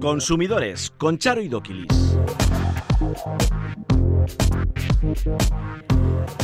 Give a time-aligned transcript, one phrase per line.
[0.00, 2.16] Consumidores con Charo y Doquilis.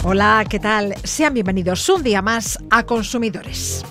[0.05, 0.95] Hola, ¿qué tal?
[1.05, 3.85] Sean bienvenidos un día más a Consumidores.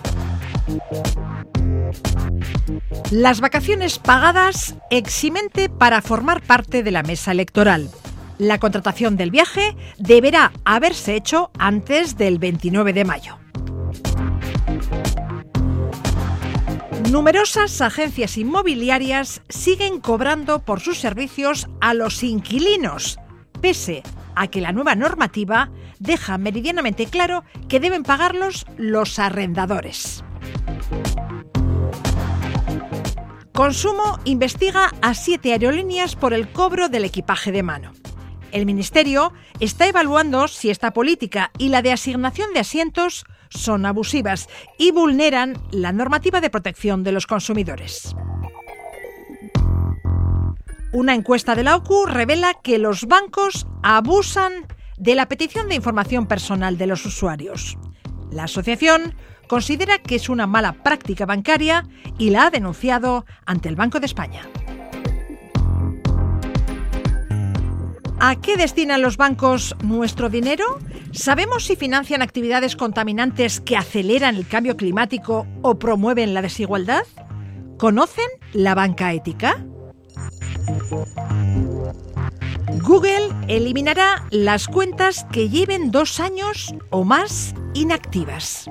[3.12, 7.90] Las vacaciones pagadas eximente para formar parte de la mesa electoral.
[8.38, 13.41] La contratación del viaje deberá haberse hecho antes del 29 de mayo.
[17.10, 23.18] Numerosas agencias inmobiliarias siguen cobrando por sus servicios a los inquilinos,
[23.60, 24.04] pese
[24.36, 30.24] a que la nueva normativa deja meridianamente claro que deben pagarlos los arrendadores.
[33.52, 37.92] Consumo investiga a siete aerolíneas por el cobro del equipaje de mano.
[38.52, 44.50] El Ministerio está evaluando si esta política y la de asignación de asientos son abusivas
[44.78, 48.16] y vulneran la normativa de protección de los consumidores.
[50.94, 54.66] Una encuesta de la OCU revela que los bancos abusan
[54.98, 57.78] de la petición de información personal de los usuarios.
[58.30, 59.16] La asociación
[59.48, 61.86] considera que es una mala práctica bancaria
[62.18, 64.44] y la ha denunciado ante el Banco de España.
[68.24, 70.78] ¿A qué destinan los bancos nuestro dinero?
[71.12, 77.02] ¿Sabemos si financian actividades contaminantes que aceleran el cambio climático o promueven la desigualdad?
[77.80, 79.66] ¿Conocen la banca ética?
[82.84, 88.70] Google eliminará las cuentas que lleven dos años o más inactivas.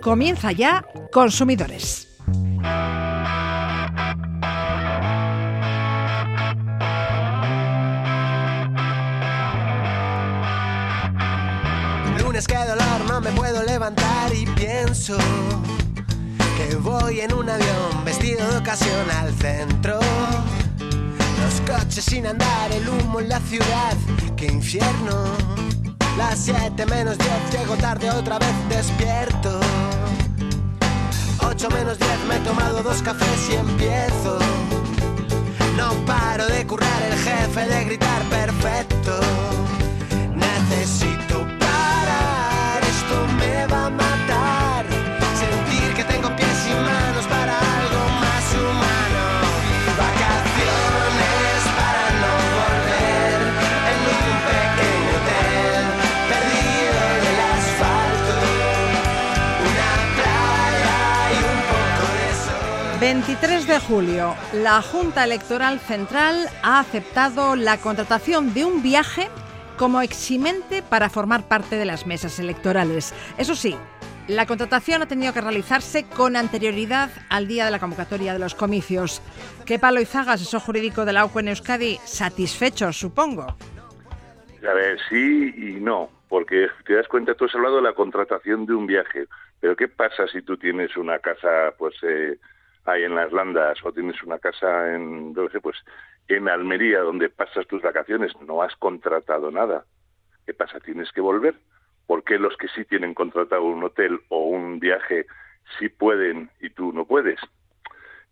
[0.00, 2.13] Comienza ya, consumidores.
[14.32, 15.14] Y pienso
[16.56, 20.00] que voy en un avión vestido de ocasión al centro.
[21.42, 23.94] Los coches sin andar, el humo en la ciudad,
[24.36, 25.24] qué infierno.
[26.16, 29.60] Las 7 menos 10, llego tarde otra vez despierto.
[31.40, 34.38] 8 menos 10, me he tomado dos cafés y empiezo.
[35.76, 39.20] No paro de currar el jefe, de gritar perfecto.
[63.04, 69.28] 23 de julio, la Junta Electoral Central ha aceptado la contratación de un viaje
[69.78, 73.14] como eximente para formar parte de las mesas electorales.
[73.38, 73.76] Eso sí,
[74.28, 78.54] la contratación ha tenido que realizarse con anterioridad al día de la convocatoria de los
[78.54, 79.20] comicios.
[79.66, 81.98] ¿Qué palo y zaga, asesor jurídico de la UCO en Euskadi?
[82.04, 83.42] Satisfechos, supongo.
[84.66, 88.64] A ver, sí y no, porque te das cuenta, tú has hablado de la contratación
[88.64, 89.26] de un viaje,
[89.60, 92.38] pero ¿qué pasa si tú tienes una casa, pues, eh,
[92.86, 95.76] ahí en las Landas o tienes una casa en, pues,
[96.28, 98.32] en Almería donde pasas tus vacaciones?
[98.46, 99.84] No has contratado nada.
[100.46, 100.80] ¿Qué pasa?
[100.80, 101.54] ¿Tienes que volver?
[102.06, 105.26] ¿Por qué los que sí tienen contratado un hotel o un viaje
[105.78, 107.40] sí pueden y tú no puedes?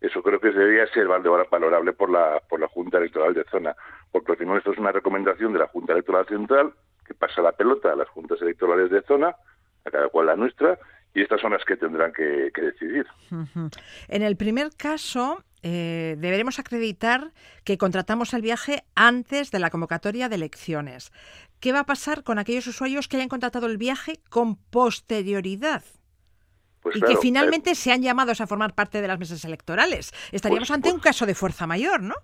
[0.01, 3.75] Eso creo que debería ser valor- valorable por la, por la Junta Electoral de Zona,
[4.11, 6.73] porque al final esto es una recomendación de la Junta Electoral Central
[7.05, 9.35] que pasa la pelota a las juntas electorales de zona,
[9.85, 10.77] a cada cual la nuestra,
[11.13, 13.05] y estas son las que tendrán que, decidir.
[14.07, 17.31] En el primer caso, eh, deberemos acreditar
[17.63, 21.11] que contratamos el viaje antes de la convocatoria de elecciones.
[21.59, 25.83] ¿Qué va a pasar con aquellos usuarios que hayan contratado el viaje con posterioridad?
[26.81, 30.11] Pues y claro, que finalmente sean llamados a formar parte de las mesas electorales.
[30.33, 32.15] Estaríamos Pues- ante un caso de fuerza mayor, ¿no?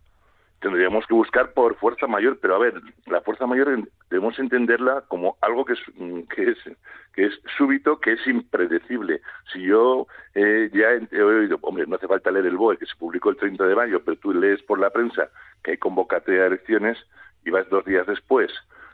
[0.60, 5.38] Tendríamos que buscar por fuerza mayor, pero a ver, la fuerza mayor debemos entenderla como
[5.42, 6.58] algo que es, mm, que es,
[7.14, 9.22] que es súbito, que es impredecible.
[9.54, 12.96] Si yo eh, ya he oído, hombre, no hace falta leer el BOE, que se
[12.96, 15.30] publicó el 30 de mayo, pero tú lees por la prensa
[15.64, 16.98] que hay convocatoria de elecciones
[17.46, 18.52] y vas dos días después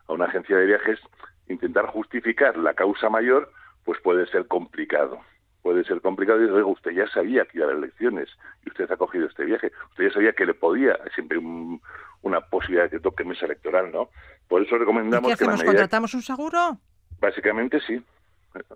[0.08, 1.00] a una agencia de viajes,
[1.48, 3.52] intentar justificar la causa mayor,
[3.84, 5.20] pues puede ser complicado
[5.66, 8.30] puede ser complicado y oiga, usted ya sabía que iba a haber elecciones
[8.64, 11.82] y usted ha cogido este viaje, usted ya sabía que le podía, hay siempre un-
[12.22, 14.10] una posibilidad de que toque mesa electoral, ¿no?
[14.48, 15.60] Por eso ¿Y recomendamos qué que la hacemos?
[15.62, 16.78] medida, ¿Contratamos un seguro?
[17.20, 18.00] básicamente sí.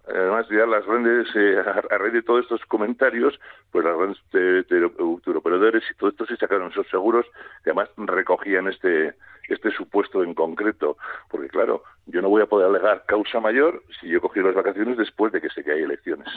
[0.08, 3.40] Además, ya las grandes, eh, a raíz de todos estos comentarios,
[3.72, 4.20] pues las grandes
[5.24, 7.26] turoperadores y todo esto sí sacaron esos seguros
[7.64, 9.14] que además recogían este
[9.48, 10.98] este supuesto en concreto.
[11.30, 14.98] Porque claro, yo no voy a poder alegar causa mayor si yo cogí las vacaciones
[14.98, 16.28] después de que sé que hay elecciones.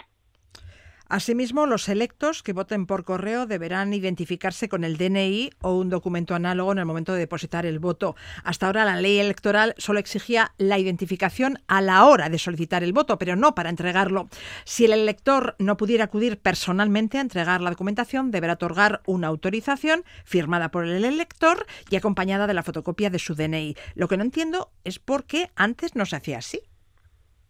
[1.12, 6.34] Asimismo, los electos que voten por correo deberán identificarse con el DNI o un documento
[6.34, 8.16] análogo en el momento de depositar el voto.
[8.44, 12.94] Hasta ahora la ley electoral solo exigía la identificación a la hora de solicitar el
[12.94, 14.30] voto, pero no para entregarlo.
[14.64, 20.04] Si el elector no pudiera acudir personalmente a entregar la documentación, deberá otorgar una autorización
[20.24, 23.76] firmada por el elector y acompañada de la fotocopia de su DNI.
[23.96, 26.71] Lo que no entiendo es por qué antes no se hacía así.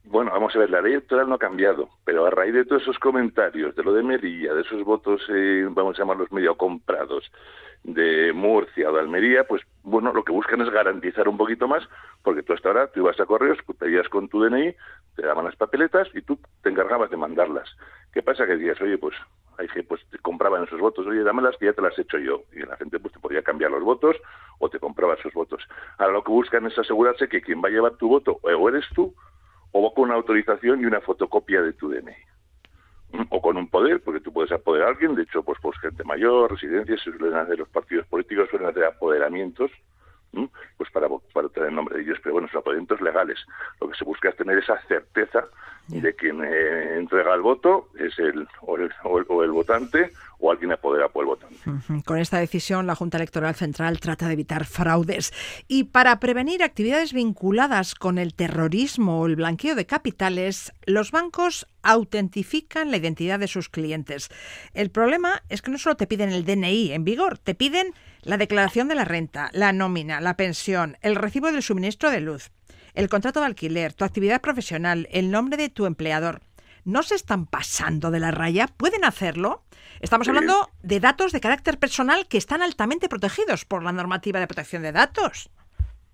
[0.04, 2.82] Bueno, vamos a ver, la ley electoral no ha cambiado, pero a raíz de todos
[2.82, 7.30] esos comentarios, de lo de Merilla, de esos votos, eh, vamos a llamarlos medio comprados,
[7.84, 11.82] de Murcia o de Almería, pues bueno, lo que buscan es garantizar un poquito más,
[12.22, 14.74] porque tú hasta ahora tú ibas a correos, pedías con tu DNI,
[15.16, 17.68] te daban las papeletas y tú te encargabas de mandarlas.
[18.12, 18.46] ¿Qué pasa?
[18.46, 19.16] Que decías, oye, pues
[19.58, 22.18] hay que pues te compraban esos votos, oye, dámelas que ya te las he hecho
[22.18, 22.42] yo.
[22.52, 24.16] Y la gente pues te podía cambiar los votos
[24.58, 25.66] o te compraba esos votos.
[25.98, 28.84] Ahora lo que buscan es asegurarse que quien va a llevar tu voto o eres
[28.94, 29.14] tú
[29.72, 32.14] o con una autorización y una fotocopia de tu DNI.
[33.28, 36.02] O con un poder, porque tú puedes apoderar a alguien, de hecho, pues, pues gente
[36.04, 39.70] mayor, residencias, suelen hacer los partidos políticos, suelen hacer apoderamientos,
[40.78, 43.38] pues para, para tener el nombre de ellos, pero bueno, son apoderamientos legales.
[43.80, 45.46] Lo que se busca es tener esa certeza
[45.88, 50.72] de quien eh, entrega el voto es el o, el o el, votante o alguien
[50.72, 51.56] apoderado por el votante.
[52.04, 55.32] Con esta decisión, la Junta Electoral Central trata de evitar fraudes.
[55.68, 61.66] Y para prevenir actividades vinculadas con el terrorismo o el blanqueo de capitales, los bancos
[61.82, 64.30] autentifican la identidad de sus clientes.
[64.74, 67.92] El problema es que no solo te piden el DNI en vigor, te piden
[68.22, 72.50] la declaración de la renta, la nómina, la pensión, el recibo del suministro de luz
[72.94, 76.42] el contrato de alquiler, tu actividad profesional, el nombre de tu empleador,
[76.84, 78.66] ¿no se están pasando de la raya?
[78.66, 79.62] ¿Pueden hacerlo?
[80.00, 84.46] Estamos hablando de datos de carácter personal que están altamente protegidos por la normativa de
[84.46, 85.50] protección de datos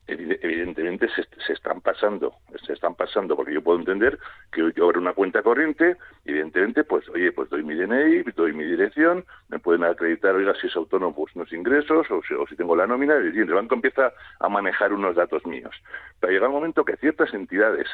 [0.08, 2.34] evidentemente se, están pasando,
[2.64, 4.18] se están pasando, porque yo puedo entender
[4.50, 8.64] que yo abro una cuenta corriente, evidentemente, pues, oye, pues doy mi DNI, doy mi
[8.64, 12.86] dirección, me pueden acreditar, oiga, si es autónomo, pues unos ingresos, o si, tengo la
[12.86, 15.74] nómina, y el banco empieza a manejar unos datos míos.
[16.20, 17.86] Pero llega un momento que ciertas entidades,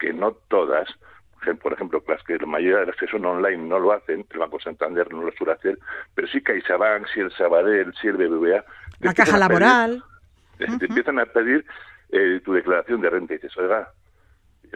[0.00, 0.88] que no todas,
[1.62, 4.38] por ejemplo, las que la mayoría de las que son online no lo hacen, el
[4.38, 5.78] Banco Santander no lo suele hacer,
[6.14, 8.64] pero sí CaixaBank, si el Sabadell, si el BBVA...
[9.00, 10.02] La caja laboral
[10.58, 11.64] te empiezan a pedir
[12.10, 13.90] eh, tu declaración de renta y dices, oiga,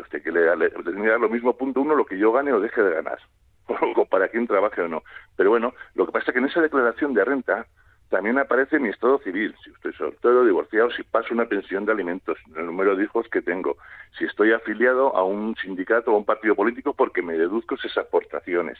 [0.00, 2.94] usted que le, da lo mismo punto uno lo que yo gane o deje de
[2.94, 3.18] ganar,
[3.96, 5.02] o para quien trabaje o no.
[5.36, 7.66] Pero bueno, lo que pasa es que en esa declaración de renta
[8.08, 12.38] también aparece mi estado civil, si estoy soltero, divorciado, si paso una pensión de alimentos,
[12.54, 13.76] el número de hijos que tengo,
[14.16, 17.98] si estoy afiliado a un sindicato o a un partido político porque me deduzco esas
[17.98, 18.78] aportaciones,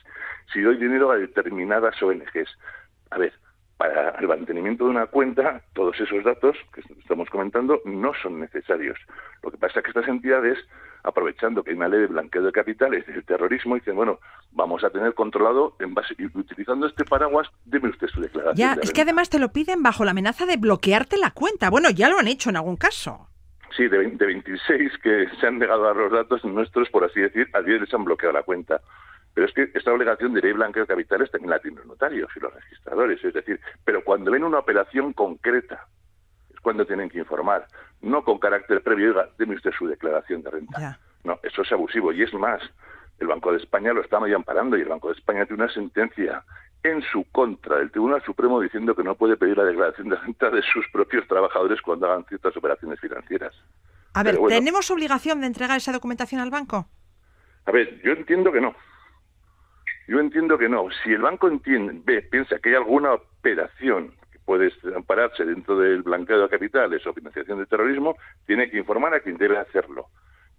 [0.52, 2.56] si doy dinero a determinadas ONGs.
[3.10, 3.32] A ver,
[3.76, 8.98] para el mantenimiento de una cuenta, todos esos datos que estamos comentando no son necesarios.
[9.42, 10.58] Lo que pasa es que estas entidades,
[11.02, 14.18] aprovechando que hay una ley de blanqueo de capitales del terrorismo, dicen, bueno,
[14.52, 18.56] vamos a tener controlado, en base, utilizando este paraguas, deme usted su declaración.
[18.56, 21.68] Ya, es que además te lo piden bajo la amenaza de bloquearte la cuenta.
[21.68, 23.28] Bueno, ya lo han hecho en algún caso.
[23.76, 27.60] Sí, de, 26 que se han negado a los datos nuestros, por así decir, a
[27.60, 28.80] 10 les han bloqueado la cuenta.
[29.36, 32.30] Pero es que esta obligación de ley blanqueo de capitales también la tienen los notarios
[32.34, 33.22] y los registradores.
[33.22, 35.86] Es decir, pero cuando ven una operación concreta,
[36.48, 37.66] es cuando tienen que informar.
[38.00, 40.98] No con carácter previo, diga, deme usted su declaración de renta.
[41.22, 42.14] No, eso es abusivo.
[42.14, 42.62] Y es más,
[43.18, 45.72] el Banco de España lo está medio amparando y el Banco de España tiene una
[45.74, 46.42] sentencia
[46.82, 50.48] en su contra del Tribunal Supremo diciendo que no puede pedir la declaración de renta
[50.48, 53.54] de sus propios trabajadores cuando hagan ciertas operaciones financieras.
[54.14, 56.88] A ver, ¿tenemos obligación de entregar esa documentación al banco?
[57.66, 58.74] A ver, yo entiendo que no.
[60.06, 60.86] Yo entiendo que no.
[61.02, 66.02] Si el banco entiende, ve, piensa que hay alguna operación que puede ampararse dentro del
[66.02, 70.06] blanqueo de capitales o financiación de terrorismo, tiene que informar a quien debe hacerlo.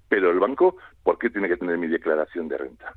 [0.09, 2.93] Pero el banco, ¿por qué tiene que tener mi declaración de renta?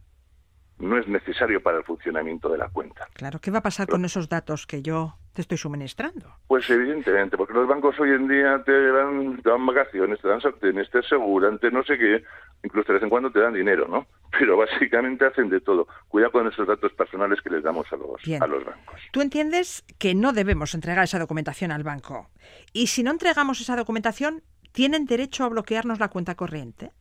[0.78, 3.06] No es necesario para el funcionamiento de la cuenta.
[3.12, 6.34] Claro, ¿qué va a pasar con esos datos que yo te estoy suministrando?
[6.46, 10.40] Pues evidentemente, porque los bancos hoy en día te dan, te dan vacaciones, te dan
[10.40, 12.24] sartenes, te aseguran, te no sé qué,
[12.62, 14.06] incluso de vez en cuando te dan dinero, ¿no?
[14.38, 15.86] Pero básicamente hacen de todo.
[16.08, 19.00] Cuidado con esos datos personales que les damos a los, a los bancos.
[19.12, 22.28] Tú entiendes que no debemos entregar esa documentación al banco.
[22.72, 26.92] Y si no entregamos esa documentación, ¿tienen derecho a bloquearnos la cuenta corriente?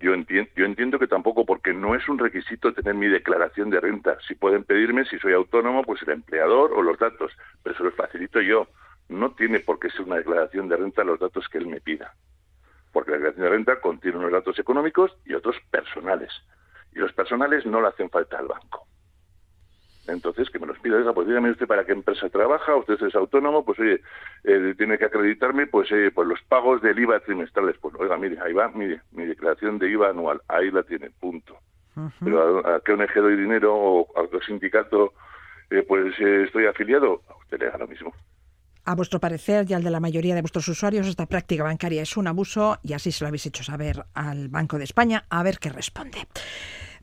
[0.00, 3.80] Yo entiendo, yo entiendo que tampoco, porque no es un requisito tener mi declaración de
[3.80, 4.16] renta.
[4.26, 7.94] Si pueden pedirme, si soy autónomo, pues el empleador o los datos, pero se los
[7.94, 8.68] facilito yo.
[9.08, 12.14] No tiene por qué ser una declaración de renta los datos que él me pida,
[12.92, 16.30] porque la declaración de renta contiene unos datos económicos y otros personales.
[16.92, 18.86] Y los personales no le hacen falta al banco.
[20.08, 23.14] Entonces, que me los pida, oiga, pues dígame usted para qué empresa trabaja, usted es
[23.14, 24.00] autónomo, pues oye,
[24.44, 27.76] eh, tiene que acreditarme pues, eh, pues los pagos del IVA trimestrales.
[27.78, 31.56] Pues oiga, mire, ahí va, mire, mi declaración de IVA anual, ahí la tiene, punto.
[32.22, 35.12] Pero a, qué ONG doy dinero o a qué sindicato
[35.70, 38.12] eh, pues eh, estoy afiliado, a usted le da lo mismo.
[38.84, 42.16] A vuestro parecer y al de la mayoría de vuestros usuarios, esta práctica bancaria es
[42.16, 45.58] un abuso y así se lo habéis hecho saber al Banco de España, a ver
[45.58, 46.26] qué responde.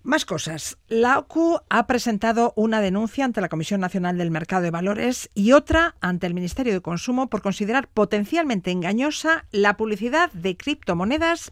[0.05, 0.77] Más cosas.
[0.87, 5.53] La OCU ha presentado una denuncia ante la Comisión Nacional del Mercado de Valores y
[5.53, 11.51] otra ante el Ministerio de Consumo por considerar potencialmente engañosa la publicidad de criptomonedas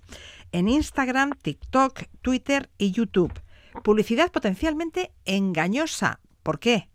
[0.51, 3.33] en Instagram, TikTok, Twitter y YouTube.
[3.83, 6.19] Publicidad potencialmente engañosa.
[6.43, 6.89] ¿Por qué?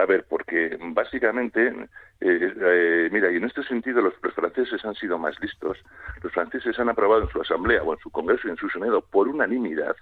[0.00, 5.18] A ver, porque básicamente, eh, eh, mira, y en este sentido los, franceses han sido
[5.18, 5.76] más listos.
[6.22, 9.02] Los franceses han aprobado en su asamblea o en su congreso y en su senado
[9.02, 9.94] por unanimidad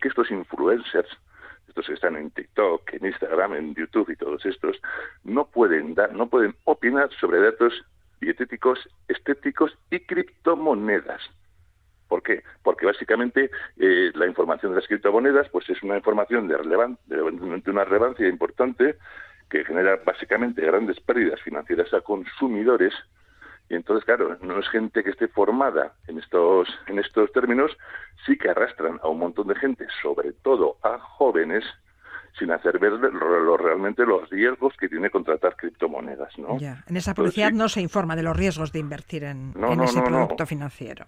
[0.00, 1.08] que estos influencers,
[1.68, 4.80] estos que están en TikTok, en Instagram, en YouTube y todos estos,
[5.24, 7.72] no pueden dar, no pueden opinar sobre datos
[8.20, 11.22] dietéticos, estéticos y criptomonedas.
[12.08, 12.42] ¿Por qué?
[12.64, 16.56] Porque básicamente eh, la información de las criptomonedas pues es una información de,
[17.06, 18.96] de una relevancia importante
[19.48, 22.94] que genera básicamente grandes pérdidas financieras a consumidores
[23.70, 27.70] y entonces, claro, no es gente que esté formada en estos, en estos términos,
[28.26, 31.64] sí que arrastran a un montón de gente, sobre todo a jóvenes,
[32.36, 36.58] sin hacer ver lo, realmente los riesgos que tiene contratar criptomonedas, ¿no?
[36.58, 36.82] Ya.
[36.88, 41.06] En esa publicidad no se informa de los riesgos de invertir en, ese producto financiero.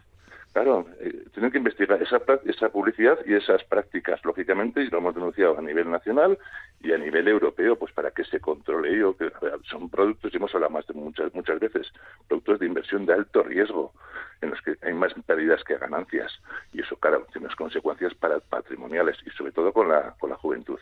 [0.53, 5.15] Claro, eh, tienen que investigar esa, esa publicidad y esas prácticas, lógicamente, y lo hemos
[5.15, 6.39] denunciado a nivel nacional
[6.83, 9.33] y a nivel europeo, pues para que se controle ello, que
[9.71, 11.91] son productos, y hemos hablado más de muchas, muchas veces,
[12.29, 13.95] productos de inversión de alto riesgo,
[14.43, 16.31] en los que hay más pérdidas que ganancias,
[16.75, 20.37] y eso, claro, tiene unas consecuencias para patrimoniales, y sobre todo con la, con la
[20.37, 20.79] juventud.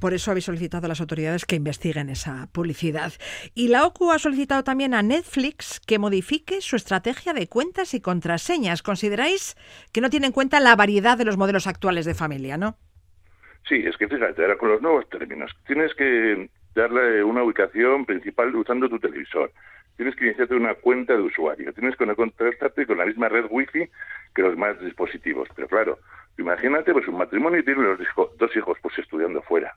[0.00, 3.12] Por eso habéis solicitado a las autoridades que investiguen esa publicidad.
[3.54, 8.00] Y la OCU ha solicitado también a Netflix que modifique su estrategia de cuentas y
[8.00, 8.82] contraseñas.
[8.82, 9.56] ¿Consideráis
[9.92, 12.78] que no tiene en cuenta la variedad de los modelos actuales de familia, no?
[13.68, 18.88] Sí, es que fíjate, con los nuevos términos, tienes que darle una ubicación principal usando
[18.88, 19.52] tu televisor.
[19.96, 21.74] Tienes que iniciarte una cuenta de usuario.
[21.74, 23.86] Tienes que contratarte con la misma red wifi
[24.34, 25.46] que los demás dispositivos.
[25.54, 25.98] Pero claro,
[26.38, 29.74] imagínate, pues un matrimonio y tiene dos hijos pues estudiando fuera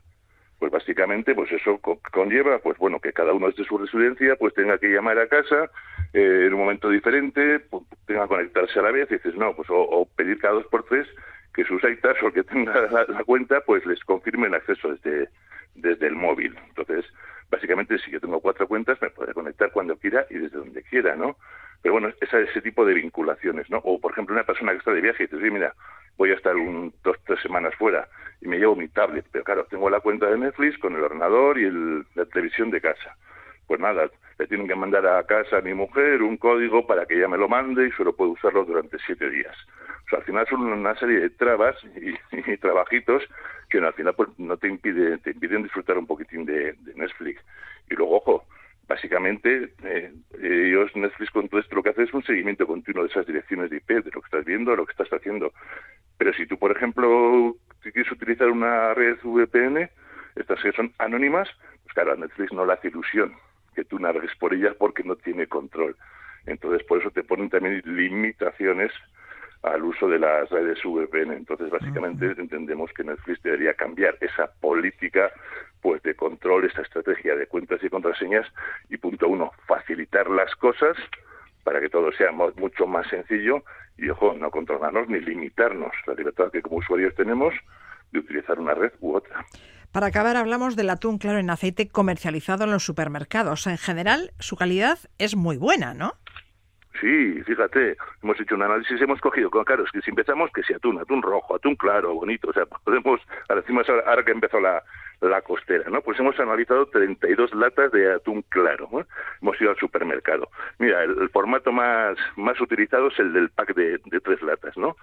[0.58, 1.80] pues básicamente pues eso
[2.12, 5.70] conlleva pues bueno que cada uno desde su residencia pues tenga que llamar a casa
[6.12, 9.54] eh, en un momento diferente pues, tenga que conectarse a la vez y dices no
[9.54, 11.06] pues o, pedir cada dos por tres
[11.52, 15.28] que sus aitas o que tenga la, cuenta pues les confirme el acceso desde
[15.74, 17.04] desde el móvil entonces
[17.50, 21.16] básicamente si yo tengo cuatro cuentas me puede conectar cuando quiera y desde donde quiera
[21.16, 21.36] no
[21.82, 24.92] pero bueno esa, ese tipo de vinculaciones no o por ejemplo una persona que está
[24.92, 25.74] de viaje y dices mira
[26.16, 28.08] voy a estar un, dos, tres semanas fuera
[28.40, 31.58] y me llevo mi tablet, pero claro, tengo la cuenta de Netflix con el ordenador
[31.58, 33.16] y el, la televisión de casa.
[33.66, 37.16] Pues nada, le tienen que mandar a casa a mi mujer un código para que
[37.16, 39.56] ella me lo mande y solo puedo usarlo durante siete días.
[40.06, 43.22] O sea, al final son una serie de trabas y, trabajitos
[43.70, 47.42] que al final pues, no te impiden, te impiden disfrutar un poquitín de, de Netflix.
[47.90, 48.44] Y luego, ojo,
[48.86, 50.12] básicamente eh,
[50.42, 53.70] ellos Netflix con todo esto lo que hace es un seguimiento continuo de esas direcciones
[53.70, 55.52] de IP, de lo que estás viendo, de lo que estás haciendo.
[56.18, 59.88] Pero si tú, por ejemplo, quieres utilizar una red VPN,
[60.36, 61.48] estas que son anónimas,
[61.82, 63.34] pues claro, a Netflix no le hace ilusión
[63.74, 65.96] que tú navegues por ellas porque no tiene control.
[66.46, 68.92] Entonces, por eso te ponen también limitaciones
[69.64, 71.32] al uso de las redes VPN.
[71.32, 75.30] Entonces, básicamente entendemos que Netflix debería cambiar esa política
[75.80, 78.46] pues de control, esa estrategia de cuentas y contraseñas
[78.88, 80.96] y punto uno, facilitar las cosas
[81.62, 83.64] para que todo sea mucho más sencillo
[83.96, 87.54] y, ojo, no controlarnos ni limitarnos la libertad que como usuarios tenemos
[88.12, 89.44] de utilizar una red u otra.
[89.92, 93.66] Para acabar, hablamos del atún claro en aceite comercializado en los supermercados.
[93.66, 96.14] En general, su calidad es muy buena, ¿no?
[97.00, 100.74] Sí, fíjate, hemos hecho un análisis, hemos cogido, claro, es que si empezamos, que si
[100.74, 103.20] atún, atún rojo, atún claro, bonito, o sea, podemos,
[103.88, 104.82] ahora, ahora que empezó la,
[105.20, 106.00] la costera, ¿no?
[106.02, 109.06] Pues hemos analizado 32 latas de atún claro, ¿no?
[109.40, 110.48] Hemos ido al supermercado.
[110.78, 114.96] Mira, el, formato más más utilizado es el del pack de, tres latas, ¿no?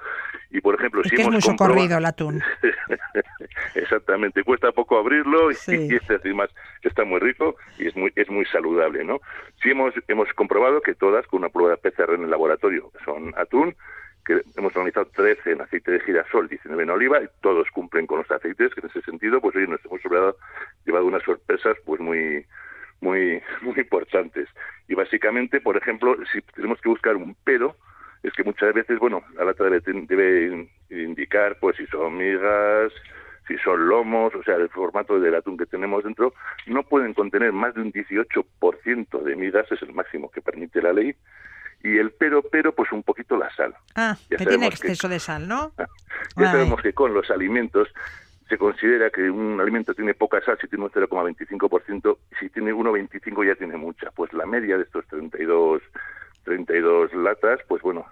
[0.49, 2.41] Y por ejemplo, si hemos es muy el atún.
[3.75, 6.49] Exactamente, cuesta poco abrirlo y, este además
[6.83, 9.19] está muy rico y es muy es muy saludable, ¿no?
[9.61, 13.33] Sí hemos hemos comprobado que todas con una prueba de PCR en el laboratorio son
[13.37, 13.75] atún
[14.25, 18.19] que hemos analizado 13 en aceite de girasol, 19 en oliva, y todos cumplen con
[18.19, 20.01] los aceites, que en ese sentido, pues hoy nos hemos
[20.85, 22.45] llevado unas sorpresas pues muy
[23.01, 24.47] muy muy importantes.
[24.87, 27.75] Y básicamente, por ejemplo, si tenemos que buscar un pero,
[28.23, 32.93] es que muchas veces, bueno, la lata debe, debe indicar pues si son migas,
[33.47, 36.33] si son lomos, o sea, el formato del atún que tenemos dentro,
[36.67, 40.93] no pueden contener más de un 18% de migas, es el máximo que permite la
[40.93, 41.15] ley,
[41.83, 43.73] Y el pero, pero, pues un poquito la sal.
[43.95, 45.71] Ah, que tiene exceso de sal, ¿no?
[46.37, 47.87] ya sabemos que con los alimentos
[48.47, 53.47] se considera que un alimento tiene poca sal si tiene un 0,25%, si tiene 1,25
[53.47, 54.11] ya tiene mucha.
[54.11, 55.81] Pues la media de estos 32
[56.43, 58.05] 32 latas, pues bueno,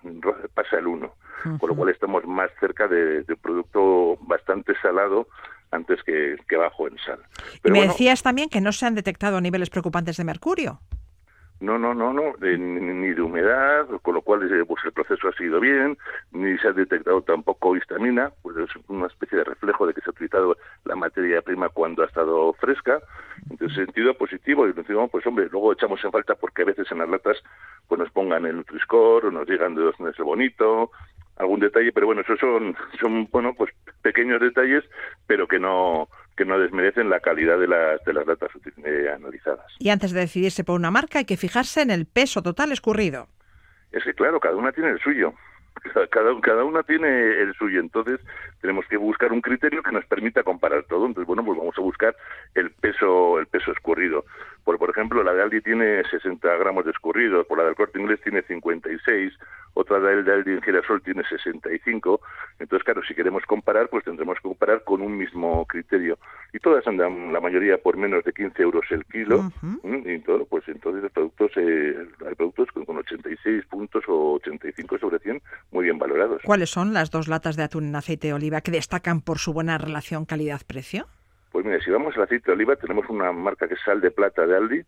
[0.53, 1.13] pasa el 1,
[1.59, 5.27] con lo cual estamos más cerca de, un producto bastante salado
[5.71, 7.19] antes que, bajo en sal.
[7.63, 10.79] y me decías también que no se han detectado niveles preocupantes de mercurio.
[11.61, 15.33] No, no, no, no, ni de humedad, con lo cual eh, pues el proceso ha
[15.33, 15.97] sido bien,
[16.31, 20.09] ni se ha detectado tampoco histamina, pues es una especie de reflejo de que se
[20.09, 23.01] ha utilizado la materia prima cuando ha estado fresca,
[23.59, 26.99] en sentido positivo, y decimos, pues hombre, luego echamos en falta porque a veces en
[26.99, 27.37] las latas
[27.89, 30.91] pues nos pongan el Nutri-Score, o nos digan de dónde es el bonito,
[31.39, 34.83] algún detalle, pero bueno, esos son, son bueno, pues pequeños detalles,
[35.27, 36.07] pero que no
[36.39, 38.49] que no desmerecen la calidad de las, de las datas
[38.85, 39.65] eh, analizadas.
[39.77, 43.27] Y antes de decidirse por una marca hay que fijarse en el peso total escurrido.
[43.91, 45.33] Es que claro, cada una tiene el suyo.
[46.09, 47.07] Cada, cada una tiene
[47.41, 48.19] el suyo, entonces
[48.61, 51.05] tenemos que buscar un criterio que nos permita comparar todo.
[51.05, 52.15] Entonces, bueno, pues vamos a buscar
[52.55, 54.25] el peso, el peso escurrido.
[54.65, 57.99] Por, por ejemplo, la de Aldi tiene 60 gramos de escurrido, por la del Corte
[57.99, 59.33] Inglés tiene 56,
[59.73, 62.19] otra de Aldi en girasol tiene 65.
[62.59, 66.17] Entonces, claro, si queremos comparar, pues tendremos que comparar con un mismo criterio.
[66.53, 69.51] Y todas andan, la mayoría, por menos de 15 euros el kilo.
[69.83, 71.95] Y todo, pues entonces los productos, eh,
[72.27, 76.41] hay productos con, con 86 puntos o 85 sobre 100 muy bien valorados.
[76.43, 79.53] ¿Cuáles son las dos latas de atún en aceite de oliva que destacan por su
[79.53, 81.07] buena relación calidad-precio?
[81.51, 84.11] Pues mira, si vamos al aceite de oliva, tenemos una marca que es Sal de
[84.11, 84.81] Plata de Aldi,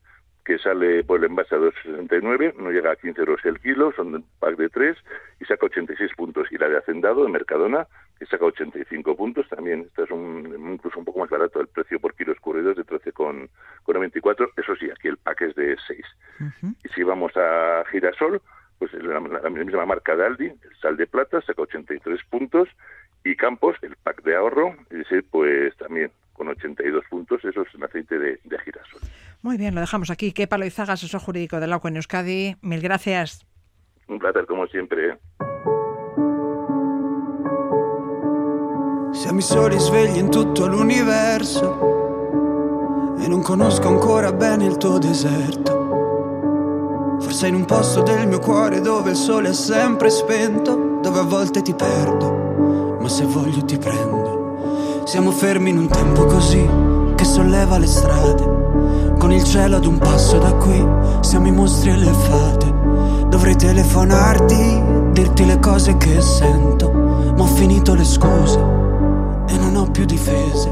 [0.51, 4.15] que sale por el envase a 2,69, no llega a 15 euros el kilo, son
[4.15, 4.97] un pack de 3
[5.39, 6.51] y saca 86 puntos.
[6.51, 7.87] Y la de Hacendado, de Mercadona,
[8.19, 12.01] que saca 85 puntos, también esta es un, incluso un poco más barato el precio
[12.01, 14.51] por kilo escurrido, es de 13,94.
[14.57, 16.05] Eso sí, aquí el pack es de 6.
[16.83, 18.41] Y si vamos a Girasol,
[18.77, 22.67] pues la, la, misma marca de Aldi, el Sal de Plata, saca 83 puntos
[23.23, 27.83] y Campos, el pack de ahorro, ese pues también con 82 puntos, eso es un
[27.83, 28.99] aceite de, girasol.
[29.43, 30.33] Muy bien, lo dejamos aquí.
[30.33, 32.57] Que Palo Izaga, asesor jurídico del AUCO en Euskadi.
[32.61, 33.43] Mil gracias.
[34.07, 35.19] Un placer, como sempre.
[39.13, 41.89] Siamo i soli svegli in tutto l'universo
[43.19, 45.79] e non conosco ancora bene il tuo deserto.
[47.19, 51.23] Forse in un posto del mio cuore dove il sole è sempre spento, dove a
[51.23, 55.03] volte ti perdo, ma se voglio ti prendo.
[55.05, 56.63] Siamo fermi in un tempo così
[57.15, 58.80] che solleva le strade.
[59.21, 60.83] Con il cielo ad un passo da qui,
[61.19, 62.73] siamo i mostri e le fate.
[63.27, 64.81] Dovrei telefonarti,
[65.11, 66.91] dirti le cose che sento.
[66.91, 68.57] Ma ho finito le scuse
[69.47, 70.71] e non ho più difese.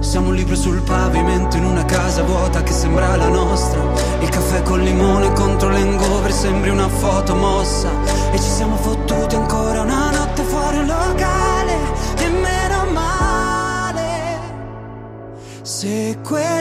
[0.00, 3.80] Siamo un libro sul pavimento in una casa vuota che sembra la nostra.
[4.22, 7.90] Il caffè col limone contro l'engover sembri una foto mossa.
[8.32, 11.37] E ci siamo fottuti ancora una notte fuori un locale.
[15.80, 16.58] Se luna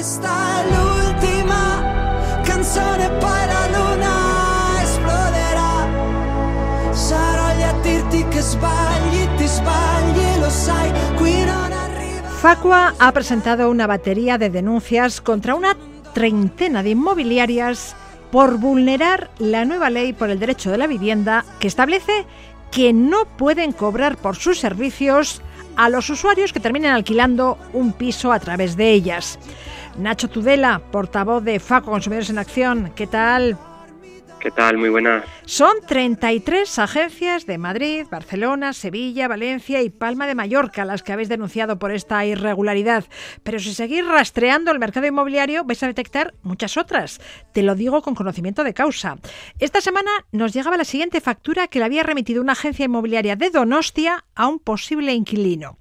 [12.40, 15.76] Facua ha presentado una batería de denuncias contra una
[16.14, 17.96] treintena de inmobiliarias
[18.32, 22.28] por vulnerar la nueva ley por el derecho de la vivienda que establece
[22.70, 25.42] que no pueden cobrar por sus servicios
[25.78, 29.40] a los usuarios que terminen alquilando un piso a través de ellas.
[29.98, 33.58] Nacho Tudela, portavoz de Facua Consumidores en Acción, ¿qué tal?
[34.40, 34.78] ¿Qué tal?
[34.78, 35.26] Muy buenas.
[35.46, 41.28] Son 33 agencias de Madrid, Barcelona, Sevilla, Valencia y Palma de Mallorca las que habéis
[41.28, 43.06] denunciado por esta irregularidad.
[43.44, 47.20] Pero si seguís rastreando el mercado inmobiliario vais a detectar muchas otras.
[47.52, 49.18] Te lo digo con conocimiento de causa.
[49.58, 53.50] Esta semana nos llegaba la siguiente factura que le había remitido una agencia inmobiliaria de
[53.50, 55.80] Donostia a un posible inquilino.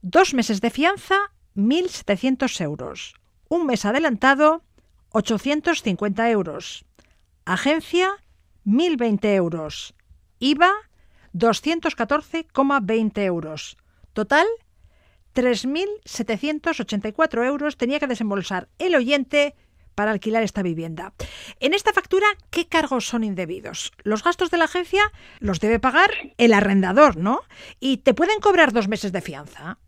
[0.00, 1.16] Dos meses de fianza,
[1.56, 3.14] 1.700 euros.
[3.48, 4.62] Un mes adelantado,
[5.10, 6.84] 850 euros.
[7.44, 8.08] Agencia,
[8.64, 9.94] 1.020 euros.
[10.38, 10.72] IVA,
[11.34, 13.76] 214,20 euros.
[14.12, 14.46] Total,
[15.34, 19.54] 3.784 euros tenía que desembolsar el oyente
[19.94, 21.12] para alquilar esta vivienda.
[21.58, 23.92] En esta factura, ¿qué cargos son indebidos?
[24.02, 27.42] Los gastos de la agencia los debe pagar el arrendador, ¿no?
[27.80, 29.78] Y te pueden cobrar dos meses de fianza.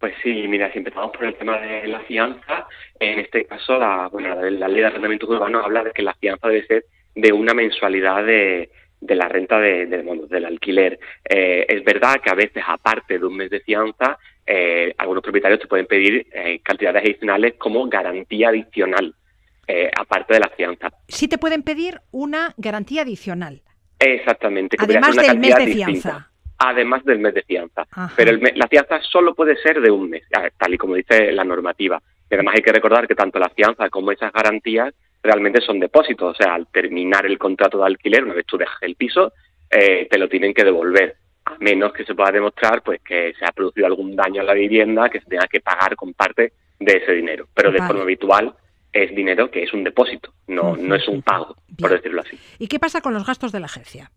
[0.00, 2.66] Pues sí, mira, si empezamos por el tema de la fianza,
[2.98, 6.48] en este caso la, bueno, la, ley de arrendamiento urbano habla de que la fianza
[6.48, 6.84] debe ser
[7.14, 10.98] de una mensualidad de, de la renta de, del alquiler.
[11.28, 15.60] Eh, es verdad que a veces, aparte de un mes de fianza, eh, algunos propietarios
[15.60, 19.14] te pueden pedir eh, cantidades adicionales como garantía adicional.
[19.68, 20.90] eh, aparte de la fianza.
[21.06, 23.62] Sí te pueden pedir una garantía adicional.
[24.00, 24.76] Exactamente.
[24.80, 26.29] Además del mes de fianza.
[26.62, 27.86] Además del mes de fianza.
[28.14, 30.24] Pero la fianza solo puede ser de un mes,
[30.58, 32.00] tal y como dice la normativa.
[32.30, 36.32] Y además hay que recordar que tanto la fianza como esas garantías realmente son depósitos.
[36.32, 39.32] O sea, al terminar el contrato de alquiler, una vez tú dejas el piso,
[39.70, 43.44] eh, te lo tienen que devolver a menos que se pueda demostrar pues que se
[43.44, 46.92] ha producido algún daño a la vivienda que se tenga que pagar con parte de
[46.92, 47.48] ese dinero.
[47.54, 48.54] Pero de forma habitual
[48.92, 52.38] es dinero que es un depósito, no, no es un pago, por decirlo así.
[52.58, 54.10] ¿Y qué pasa con los gastos de la agencia?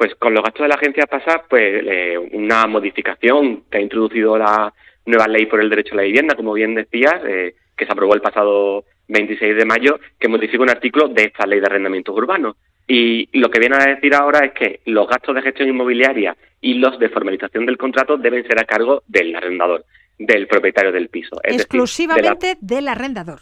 [0.00, 4.38] Pues con los gastos de la agencia pasa pues eh, una modificación que ha introducido
[4.38, 4.72] la
[5.04, 8.14] nueva ley por el derecho a la vivienda, como bien decías, eh, que se aprobó
[8.14, 12.56] el pasado 26 de mayo, que modifica un artículo de esta ley de arrendamientos urbanos.
[12.88, 16.78] Y lo que viene a decir ahora es que los gastos de gestión inmobiliaria y
[16.78, 19.84] los de formalización del contrato deben ser a cargo del arrendador,
[20.18, 21.38] del propietario del piso.
[21.44, 23.40] Exclusivamente del arrendador.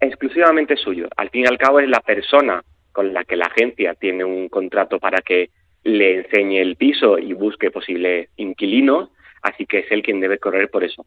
[0.00, 1.10] Exclusivamente suyo.
[1.18, 4.48] Al fin y al cabo es la persona con la que la agencia tiene un
[4.48, 5.50] contrato para que
[5.84, 9.08] le enseñe el piso y busque posibles inquilinos,
[9.42, 11.04] así que es él quien debe correr por eso.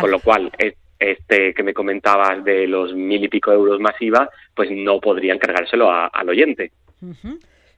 [0.00, 0.50] Con lo cual,
[0.98, 5.90] este que me comentabas de los mil y pico euros masiva, pues no podrían cargárselo
[5.90, 6.72] al oyente.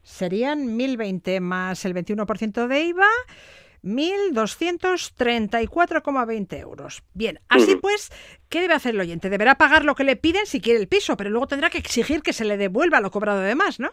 [0.03, 3.09] Serían 1.020 más el 21% de IVA,
[3.83, 7.03] 1.234,20 euros.
[7.15, 8.13] Bien, así pues,
[8.49, 9.31] ¿qué debe hacer el oyente?
[9.31, 12.21] Deberá pagar lo que le piden si quiere el piso, pero luego tendrá que exigir
[12.23, 13.91] que se le devuelva lo cobrado de más, ¿no?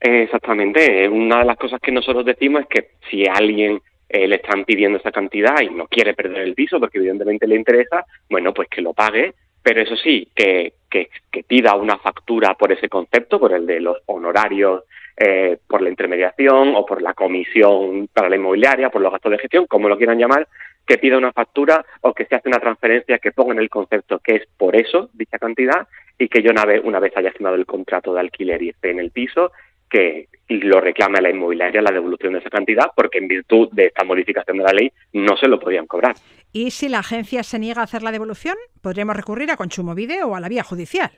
[0.00, 1.08] Exactamente.
[1.08, 4.98] Una de las cosas que nosotros decimos es que si alguien eh, le están pidiendo
[4.98, 8.80] esa cantidad y no quiere perder el piso porque evidentemente le interesa, bueno, pues que
[8.80, 11.08] lo pague, pero eso sí, que, que,
[11.46, 14.84] pida una factura por ese concepto, por el de los honorarios
[15.16, 19.38] eh, por la intermediación o por la comisión para la inmobiliaria, por los gastos de
[19.38, 20.48] gestión, como lo quieran llamar,
[20.86, 24.18] que pida una factura o que se hace una transferencia que ponga en el concepto
[24.18, 25.86] que es por eso dicha cantidad
[26.18, 28.90] y que yo una vez, una vez haya firmado el contrato de alquiler y esté
[28.90, 29.52] en el piso,
[29.90, 33.86] que lo reclame a la inmobiliaria la devolución de esa cantidad, porque en virtud de
[33.86, 36.14] esta modificación de la ley no se lo podían cobrar.
[36.52, 40.28] Y si la agencia se niega a hacer la devolución, podríamos recurrir a Consumo Video
[40.28, 41.10] o a la vía judicial.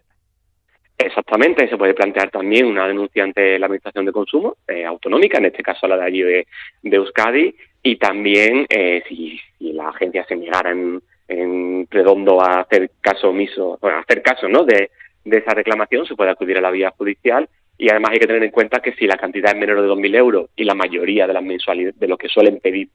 [0.99, 5.47] Exactamente, se puede plantear también una denuncia ante la Administración de Consumo eh, autonómica, en
[5.47, 6.47] este caso la de allí de,
[6.83, 13.31] Euskadi, y también eh, si, la agencia se negara en, en redondo a hacer caso
[13.31, 14.65] omiso, bueno, a hacer caso ¿no?
[14.65, 14.91] de,
[15.25, 18.43] de esa reclamación, se puede acudir a la vía judicial y además hay que tener
[18.43, 21.33] en cuenta que si la cantidad es menor de 2.000 euros y la mayoría de
[21.33, 22.89] las mensualidades, de lo que suelen pedir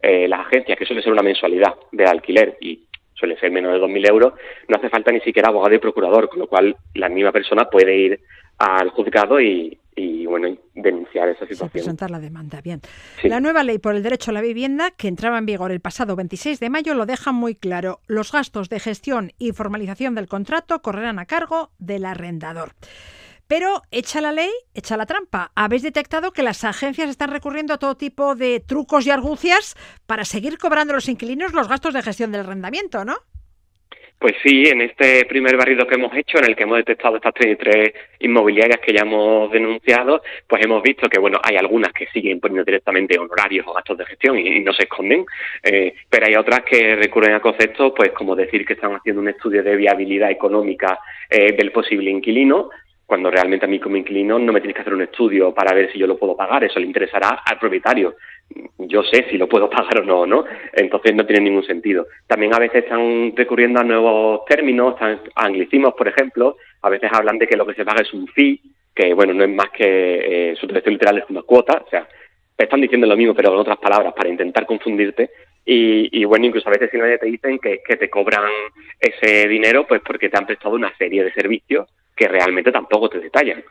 [0.00, 3.78] eh, las agencias, que suele ser una mensualidad de alquiler y suele ser menos de
[3.78, 4.32] 2.000 euros,
[4.66, 7.96] no hace falta ni siquiera abogado y procurador, con lo cual la misma persona puede
[7.96, 8.20] ir
[8.58, 9.78] al juzgado y,
[10.26, 11.70] bueno denunciar esa situación.
[11.70, 12.80] presentar la demanda, bien.
[13.22, 16.16] La nueva ley por el derecho a la vivienda, que entraba en vigor el pasado
[16.16, 18.00] 26 de mayo, lo deja muy claro.
[18.06, 22.70] Los gastos de gestión y formalización del contrato correrán a cargo del arrendador.
[23.54, 25.52] Pero echa la ley, echa la trampa.
[25.54, 29.74] Habéis detectado que las agencias están recurriendo a todo tipo de trucos y argucias
[30.06, 33.16] para seguir cobrando a los inquilinos los gastos de gestión del arrendamiento, ¿no?
[34.18, 37.34] Pues sí, en este primer barrido que hemos hecho, en el que hemos detectado estas
[37.34, 42.40] 33 inmobiliarias que ya hemos denunciado, pues hemos visto que, bueno, hay algunas que siguen
[42.40, 45.26] poniendo directamente honorarios o gastos de gestión y, no se esconden,
[45.62, 49.28] eh, pero hay otras que recurren a conceptos, pues como decir que están haciendo un
[49.28, 52.70] estudio de viabilidad económica eh, del posible inquilino,
[53.12, 55.92] cuando realmente a mí como inquilino no me tienes que hacer un estudio para ver
[55.92, 58.14] si yo lo puedo pagar, eso le interesará al propietario.
[58.78, 60.46] Yo sé si lo puedo pagar o no, ¿no?
[60.72, 62.06] Entonces no tiene ningún sentido.
[62.26, 67.36] También a veces están recurriendo a nuevos términos, a anglicismos, por ejemplo, a veces hablan
[67.36, 68.62] de que lo que se paga es un fee,
[68.94, 72.08] que bueno, no es más que eh, su traducción literal es una cuota, o sea,
[72.56, 75.28] están diciendo lo mismo pero con otras palabras para intentar confundirte
[75.66, 78.50] y, bueno, incluso a veces si nadie te dicen que, que te cobran
[78.98, 83.20] ese dinero pues porque te han prestado una serie de servicios que realmente tampoco te
[83.20, 83.64] detallan.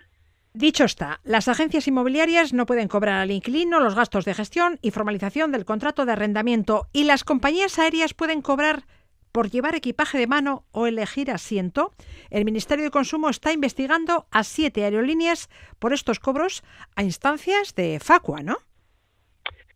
[0.54, 4.92] Dicho está, las agencias inmobiliarias no pueden cobrar al inquilino los gastos de gestión y
[4.92, 8.84] formalización del contrato de arrendamiento y las compañías aéreas pueden cobrar
[9.32, 11.94] por llevar equipaje de mano o elegir asiento.
[12.30, 15.50] El Ministerio de Consumo está investigando a siete aerolíneas
[15.80, 16.64] por estos cobros
[16.98, 18.58] a instancias de Facua, ¿no?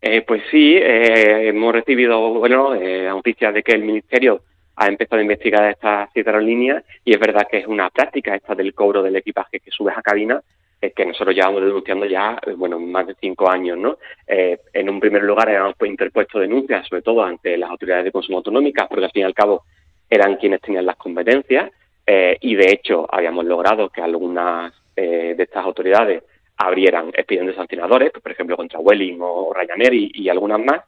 [0.01, 4.43] Eh, pues sí, eh, hemos recibido bueno eh, noticias de que el Ministerio
[4.75, 8.73] ha empezado a investigar estas aerolíneas y es verdad que es una práctica esta del
[8.73, 10.41] cobro del equipaje que subes a cabina
[10.81, 13.97] eh, que nosotros llevamos denunciando ya, eh, bueno, más de cinco años, ¿no?
[14.27, 18.11] Eh, en un primer lugar habíamos pues, interpuesto denuncias, sobre todo ante las autoridades de
[18.11, 19.63] consumo autonómicas, porque al fin y al cabo
[20.09, 21.71] eran quienes tenían las competencias
[22.07, 26.21] y de hecho habíamos logrado que algunas de estas autoridades
[26.55, 30.81] abrieran expedientes sancionadores, pues, por ejemplo contra Welling o Ryanair y algunas más,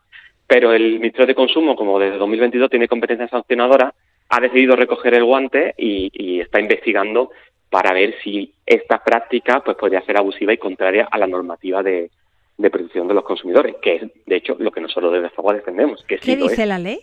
[0.48, 3.94] pero el Ministerio de Consumo, como desde 2022 tiene competencia sancionadora,
[4.30, 7.32] ha decidido recoger el guante y, está investigando
[7.70, 12.10] para ver si esta práctica pues podría ser abusiva y contraria a la normativa de,
[12.58, 16.04] protección de los consumidores, que es de hecho lo que nosotros desde FAGUA defendemos.
[16.06, 17.00] Que ¿Qué dice la ley?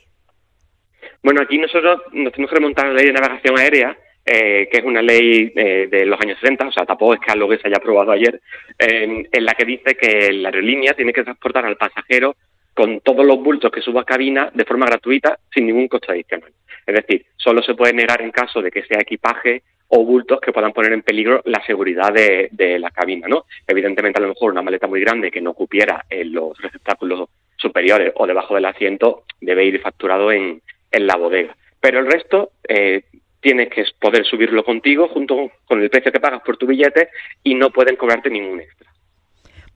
[1.23, 4.79] Bueno, aquí nosotros nos tenemos que remontar a la ley de navegación aérea, eh, que
[4.79, 7.59] es una ley eh, de los años 60, o sea, tampoco es que algo que
[7.59, 8.41] se haya aprobado ayer,
[8.79, 12.35] en la que dice que la aerolínea tiene que transportar al pasajero
[12.75, 16.53] con todos los bultos que suba a cabina de forma gratuita sin ningún coste adicional.
[16.87, 20.53] Es decir, solo se puede negar en caso de que sea equipaje o bultos que
[20.53, 23.45] puedan poner en peligro la seguridad de, la cabina, ¿no?
[23.67, 28.13] Evidentemente, a lo mejor una maleta muy grande que no cupiera en los receptáculos superiores
[28.17, 30.61] o debajo del asiento debe ir facturado en,
[30.93, 31.57] la bodega.
[31.81, 33.03] Pero el resto eh,
[33.41, 37.09] tienes que poder subirlo contigo junto con el precio que pagas por tu billete
[37.43, 38.94] y no pueden cobrarte ningún extra.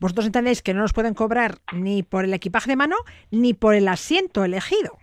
[0.01, 2.97] Vosotros entendéis que no nos pueden cobrar ni por el equipaje de mano
[3.31, 4.99] ni por el asiento elegido.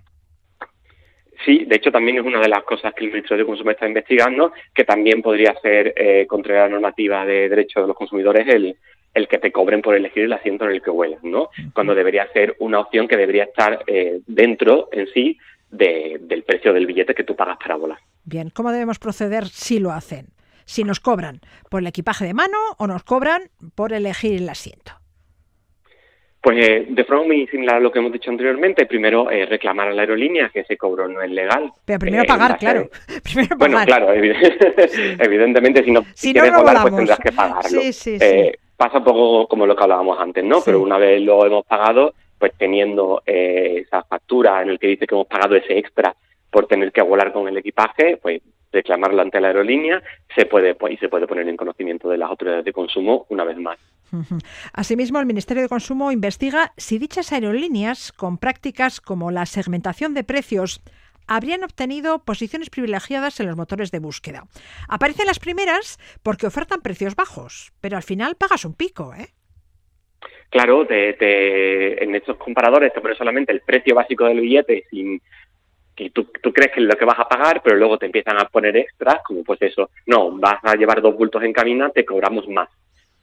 [1.43, 3.87] Sí, de hecho también es una de las cosas que el Ministerio de Consumo está
[3.87, 8.77] investigando, que también podría ser eh, contra la normativa de derechos de los consumidores el,
[9.13, 11.49] el que te cobren por elegir el asiento en el que vuelas, ¿no?
[11.73, 15.37] Cuando debería ser una opción que debería estar eh, dentro en sí
[15.69, 17.97] del precio del billete que tú pagas para volar.
[18.23, 20.27] Bien, ¿cómo debemos proceder si lo hacen?
[20.65, 24.93] Si nos cobran por el equipaje de mano o nos cobran por elegir el asiento.
[26.45, 29.87] Pues eh, de forma muy similar a lo que hemos dicho anteriormente, primero eh, reclamar
[29.87, 31.71] a la aerolínea que ese cobro no es legal.
[31.83, 32.87] Pero primero eh, pagar, claro.
[33.57, 37.81] Bueno, claro, evidentemente si no quieres volar pues tendrás que pagarlo.
[38.77, 40.61] pasa un poco como lo que hablábamos antes, ¿no?
[40.63, 45.15] Pero una vez lo hemos pagado, pues teniendo esa factura en el que dice que
[45.15, 46.15] hemos pagado ese extra
[46.51, 48.43] por tener que volar con el equipaje, pues
[48.75, 50.03] reclamarlo ante la aerolínea
[50.35, 53.57] se puede y se puede poner en conocimiento de las autoridades de consumo una vez
[53.57, 53.79] más.
[54.73, 60.23] Asimismo, el Ministerio de Consumo investiga si dichas aerolíneas, con prácticas como la segmentación de
[60.23, 60.81] precios,
[61.27, 64.43] habrían obtenido posiciones privilegiadas en los motores de búsqueda.
[64.87, 69.29] Aparecen las primeras porque ofertan precios bajos, pero al final pagas un pico, ¿eh?
[70.49, 75.21] Claro, en estos comparadores te pone solamente el precio básico del billete sin,
[75.95, 78.45] que tú, crees que es lo que vas a pagar, pero luego te empiezan a
[78.45, 82.47] poner extras, como pues eso, no, vas a llevar dos bultos en cabina, te cobramos
[82.47, 82.69] más.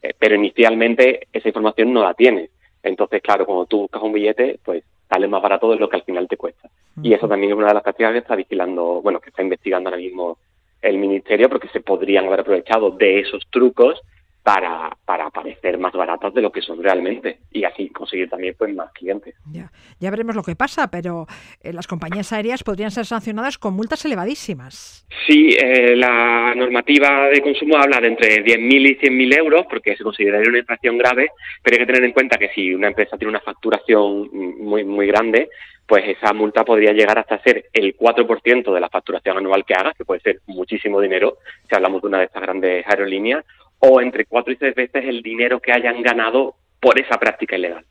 [0.02, 2.50] Eh, pero inicialmente esa información no la tienes.
[2.82, 6.04] Entonces, claro, cuando tú buscas un billete, pues sale más barato de lo que al
[6.04, 6.70] final te cuesta.
[7.02, 9.88] Y eso también es una de las prácticas que está vigilando, bueno, que está investigando
[9.88, 10.38] ahora mismo
[10.80, 14.00] el ministerio, porque se podrían haber aprovechado de esos trucos
[14.42, 18.74] para, para parecer más baratos de lo que son realmente y así conseguir también pues
[18.74, 19.34] más clientes.
[19.52, 21.26] Ya, ya veremos lo que pasa, pero
[21.62, 25.06] eh, las compañías aéreas podrían ser sancionadas con multas elevadísimas.
[25.26, 30.02] Sí, eh, la normativa de consumo habla de entre 10.000 y 100.000 euros porque se
[30.02, 31.30] consideraría una infracción grave,
[31.62, 35.06] pero hay que tener en cuenta que si una empresa tiene una facturación muy, muy
[35.06, 35.48] grande,
[35.86, 39.92] pues esa multa podría llegar hasta ser el 4% de la facturación anual que haga,
[39.92, 43.44] que puede ser muchísimo dinero si hablamos de una de estas grandes aerolíneas,
[43.84, 47.84] o entre cuatro y seis veces el dinero que hayan ganado por esa práctica ilegal.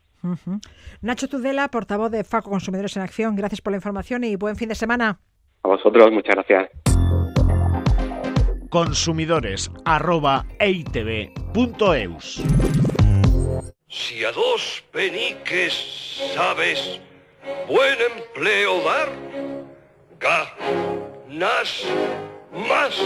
[1.02, 4.68] Nacho Tudela, portavoz de FACO Consumidores en Acción, gracias por la información y buen fin
[4.70, 5.20] de semana.
[5.62, 6.70] A vosotros, muchas gracias.
[8.70, 9.70] Consumidores
[13.88, 17.00] Si a dos peniques sabes
[17.68, 19.10] buen empleo dar,
[20.18, 21.86] ganas
[22.50, 22.98] más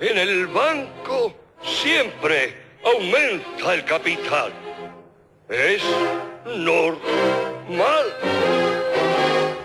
[0.00, 2.54] en el banco siempre
[2.84, 4.52] aumenta el capital.
[5.48, 5.82] Es
[6.46, 8.06] normal.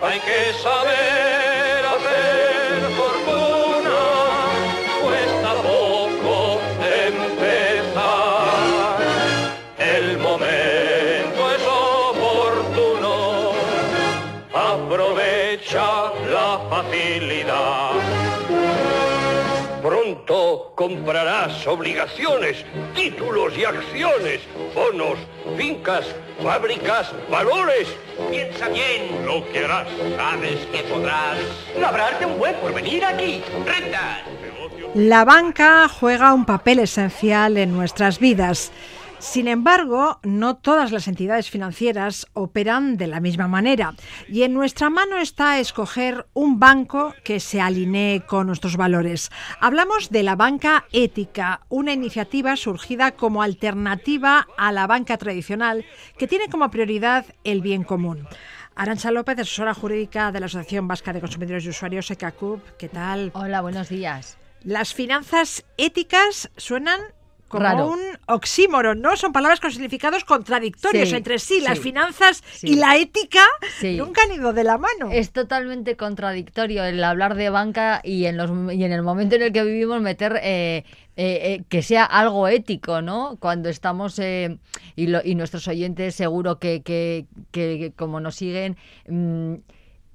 [0.02, 1.29] Hay que saber
[20.80, 22.64] comprarás obligaciones,
[22.94, 24.40] títulos y acciones,
[24.74, 25.18] bonos,
[25.58, 26.06] fincas,
[26.42, 27.86] fábricas, valores.
[28.30, 29.88] Piensa bien lo que harás.
[30.16, 31.36] Sabes que podrás
[31.78, 33.42] labrarte un buen porvenir aquí.
[33.66, 34.20] Rentas.
[34.94, 38.72] La banca juega un papel esencial en nuestras vidas.
[39.20, 43.94] Sin embargo, no todas las entidades financieras operan de la misma manera
[44.28, 49.30] y en nuestra mano está escoger un banco que se alinee con nuestros valores.
[49.60, 55.84] Hablamos de la banca ética, una iniciativa surgida como alternativa a la banca tradicional
[56.16, 58.26] que tiene como prioridad el bien común.
[58.74, 62.62] Arancha López, asesora jurídica de la Asociación Vasca de Consumidores y Usuarios, ECACUP.
[62.78, 63.32] ¿Qué tal?
[63.34, 64.38] Hola, buenos días.
[64.62, 67.00] Las finanzas éticas suenan
[67.50, 69.16] como un oxímoron, ¿no?
[69.16, 71.60] Son palabras con significados contradictorios Sí, entre sí.
[71.60, 71.84] Las sí.
[71.84, 72.68] finanzas Sí.
[72.68, 73.42] y la ética
[73.98, 75.10] nunca han ido de la mano.
[75.12, 79.42] Es totalmente contradictorio el hablar de banca y en, los, y en el momento en
[79.42, 80.84] el que vivimos meter eh,
[81.16, 83.36] eh, eh, que sea algo ético, ¿no?
[83.40, 84.56] Cuando estamos, eh,
[84.96, 88.76] y, lo- y nuestros oyentes seguro que, que- que como nos siguen,
[89.08, 89.54] mm,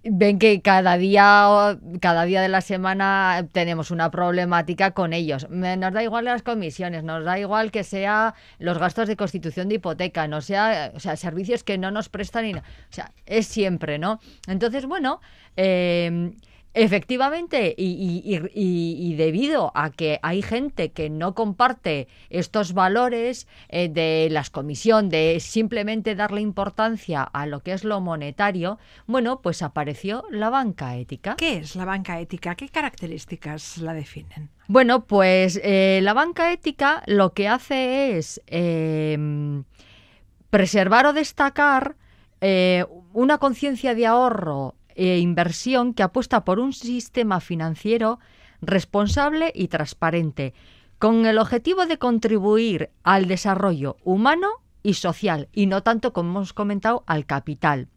[0.06, 5.50] ven que cada día, cada día de la semana tenemos una problemática con ellos.
[5.50, 9.76] Nos da igual las comisiones, nos da igual que sea los gastos de constitución de
[9.76, 13.98] hipoteca, no sea, o sea, servicios que no nos prestan, y o sea, es siempre,
[13.98, 14.20] ¿no?
[14.48, 15.22] Entonces, bueno,
[15.58, 16.34] eh,
[16.78, 22.74] Efectivamente, y, y- y- y- y debido a que hay gente que no comparte estos
[22.74, 28.78] valores eh, de la comisión, de simplemente darle importancia a lo que es lo monetario,
[29.08, 31.36] bueno, pues apareció la banca ética.
[31.38, 32.56] ¿Qué es la banca ética?
[32.56, 34.50] ¿Qué características la definen?
[34.68, 39.18] Bueno, pues eh, la banca ética lo que hace es eh,
[40.50, 41.96] preservar o destacar
[43.14, 48.20] una conciencia de ahorro e inversión que apuesta por un sistema financiero
[48.62, 50.54] responsable y transparente,
[50.98, 54.48] con el objetivo de contribuir al desarrollo humano
[54.82, 57.90] y social, y no tanto, como hemos comentado, al capital.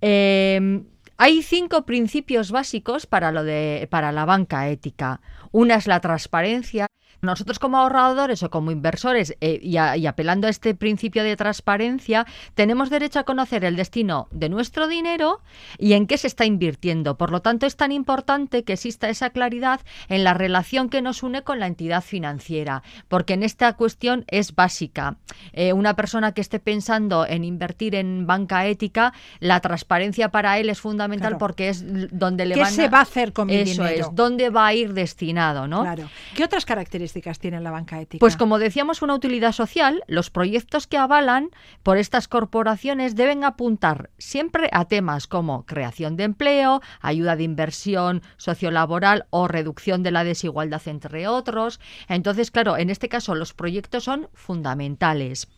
[0.00, 0.82] Eh,
[1.22, 5.20] hay cinco principios básicos para, lo de, para la banca ética.
[5.52, 6.86] Una es la transparencia.
[7.22, 11.36] Nosotros como ahorradores o como inversores eh, y, a- y apelando a este principio de
[11.36, 15.42] transparencia, tenemos derecho a conocer el destino de nuestro dinero
[15.76, 17.18] y en qué se está invirtiendo.
[17.18, 21.22] Por lo tanto, es tan importante que exista esa claridad en la relación que nos
[21.22, 25.18] une con la entidad financiera, porque en esta cuestión es básica.
[25.52, 30.70] Eh, una persona que esté pensando en invertir en banca ética, la transparencia para él
[30.70, 31.38] es fundamental Claro.
[31.38, 31.84] porque es
[32.18, 34.08] donde le ¿Qué van se va a hacer con mi Eso dinero?
[34.08, 35.82] es, dónde va a ir destinado, ¿no?
[35.82, 36.08] Claro.
[36.34, 38.20] ¿Qué otras características tiene la banca ética?
[38.20, 41.50] Pues como decíamos, una utilidad social, los proyectos que avalan
[41.82, 48.22] por estas corporaciones deben apuntar siempre a temas como creación de empleo, ayuda de inversión
[48.36, 51.80] sociolaboral o reducción de la desigualdad, entre otros.
[52.08, 55.48] Entonces, claro, en este caso los proyectos son fundamentales.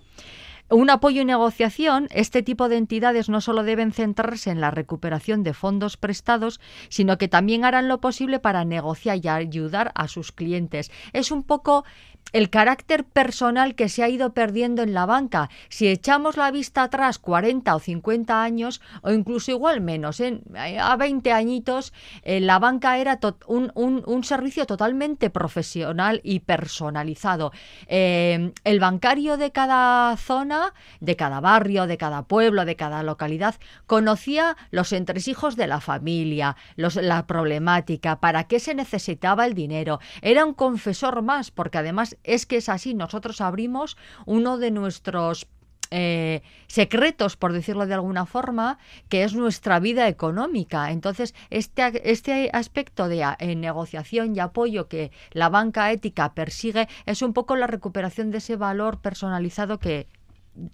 [0.73, 5.43] Un apoyo y negociación, este tipo de entidades no solo deben centrarse en la recuperación
[5.43, 10.33] de fondos prestados, sino que también harán lo posible para negociar y ayudar a sus
[10.33, 10.91] clientes.
[11.13, 11.85] Es un poco
[12.33, 15.51] el carácter personal que se ha ido perdiendo en la banca.
[15.69, 20.41] Si echamos la vista atrás 40 o 50 años, o incluso igual menos, ¿eh?
[20.81, 27.53] a 20 añitos, eh, la banca era un, servicio totalmente profesional y personalizado.
[27.87, 33.57] Eh, el bancario de cada zona, de cada barrio, de cada pueblo, de cada localidad,
[33.87, 39.99] conocía los entresijos de la familia, la problemática, para qué se necesitaba el dinero.
[40.23, 43.97] Era un confesor más, porque además es que es así, nosotros abrimos
[44.27, 45.47] uno de nuestros
[45.95, 48.79] eh, secretos, por decirlo de alguna forma,
[49.11, 50.91] que es nuestra vida económica.
[50.91, 57.21] Entonces, este, este aspecto de eh, negociación y apoyo que la banca ética persigue es
[57.21, 60.09] un poco la recuperación de ese valor personalizado que,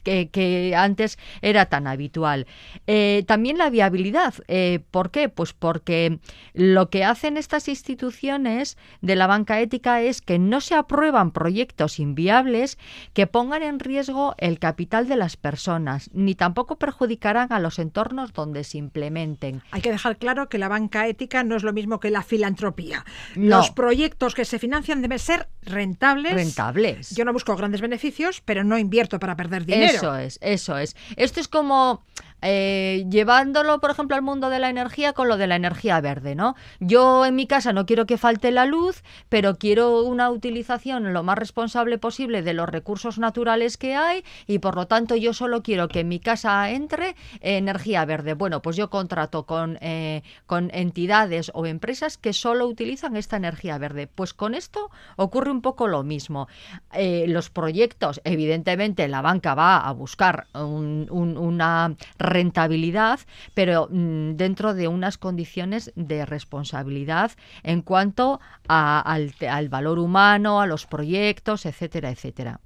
[0.03, 2.47] que, que antes era tan habitual.
[2.87, 4.35] Eh, también la viabilidad.
[4.49, 5.29] Eh, ¿Por qué?
[5.29, 6.19] Pues porque
[6.55, 11.99] lo que hacen estas instituciones de la banca ética es que no se aprueban proyectos
[11.99, 12.79] inviables
[13.13, 18.33] que pongan en riesgo el capital de las personas, ni tampoco perjudicarán a los entornos
[18.33, 19.63] donde se implementen.
[19.71, 23.05] Hay que dejar claro que la banca ética no es lo mismo que la filantropía.
[23.37, 23.59] No.
[23.59, 26.35] Los proyectos que se financian deben ser rentables.
[26.35, 27.11] Rentables.
[27.15, 29.93] Yo no busco grandes beneficios, pero no invierto para perder dinero.
[29.93, 30.97] Eso es, eso es.
[31.17, 32.05] Esto es como
[32.43, 36.35] eh, llevándolo, por ejemplo, al mundo de la energía con lo de la energía verde,
[36.35, 36.55] ¿no?
[36.81, 41.23] Yo en mi casa no quiero que falte la luz, pero quiero una utilización lo
[41.23, 45.63] más responsable posible de los recursos naturales que hay y por lo tanto yo solo
[45.63, 48.35] quiero que en mi casa entre energía verde.
[48.35, 53.79] Bueno, pues yo contrato con, eh, con entidades o empresas que solo utilizan esta energía
[53.79, 54.07] verde.
[54.07, 56.49] Pues con esto ocurre un poco lo mismo.
[56.93, 61.95] Eh, los proyectos, evidentemente, la banca va a buscar un- un- una
[62.29, 63.21] rentabilidad,
[63.55, 70.67] pero mm, dentro de unas condiciones de responsabilidad en cuanto al, al valor humano, a
[70.67, 72.61] los proyectos, etcétera, etcétera.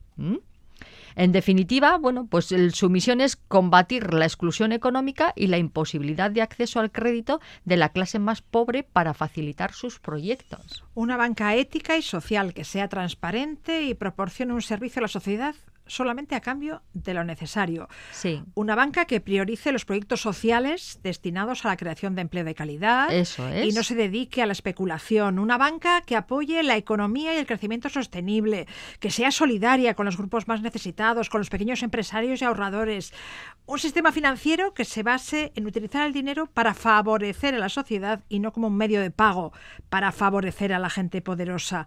[1.14, 6.42] En definitiva, bueno, pues su misión es combatir la exclusión económica y la imposibilidad de
[6.42, 10.84] acceso al crédito de la clase más pobre para facilitar sus proyectos.
[10.94, 15.54] Una banca ética y social que sea transparente y proporcione un servicio a la sociedad
[15.86, 17.88] solamente a cambio de lo necesario.
[18.12, 18.42] Sí.
[18.54, 23.12] Una banca que priorice los proyectos sociales destinados a la creación de empleo de calidad
[23.12, 23.66] Eso es.
[23.66, 25.38] y no se dedique a la especulación.
[25.38, 28.66] Una banca que apoye la economía y el crecimiento sostenible,
[29.00, 33.12] que sea solidaria con los grupos más necesitados, con los pequeños empresarios y ahorradores.
[33.66, 38.20] Un sistema financiero que se base en utilizar el dinero para favorecer a la sociedad
[38.28, 39.52] y no como un medio de pago
[39.88, 41.86] para favorecer a la gente poderosa.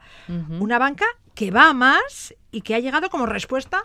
[0.60, 1.06] Una banca
[1.36, 3.84] que va a más y que ha llegado como respuesta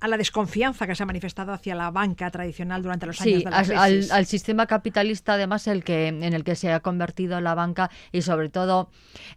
[0.00, 3.44] a la desconfianza que se ha manifestado hacia la banca tradicional durante los años Sí,
[3.44, 4.12] de la al- crisis.
[4.12, 8.22] al sistema capitalista además el que en el que se ha convertido la banca y
[8.22, 8.90] sobre todo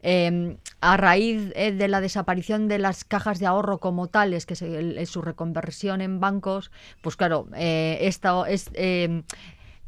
[0.03, 4.55] eh, a raíz eh, de la desaparición de las cajas de ahorro como tales, que
[4.55, 6.69] se- el- su reconversión en bancos,
[7.01, 9.23] pues claro, eh, esta es eh,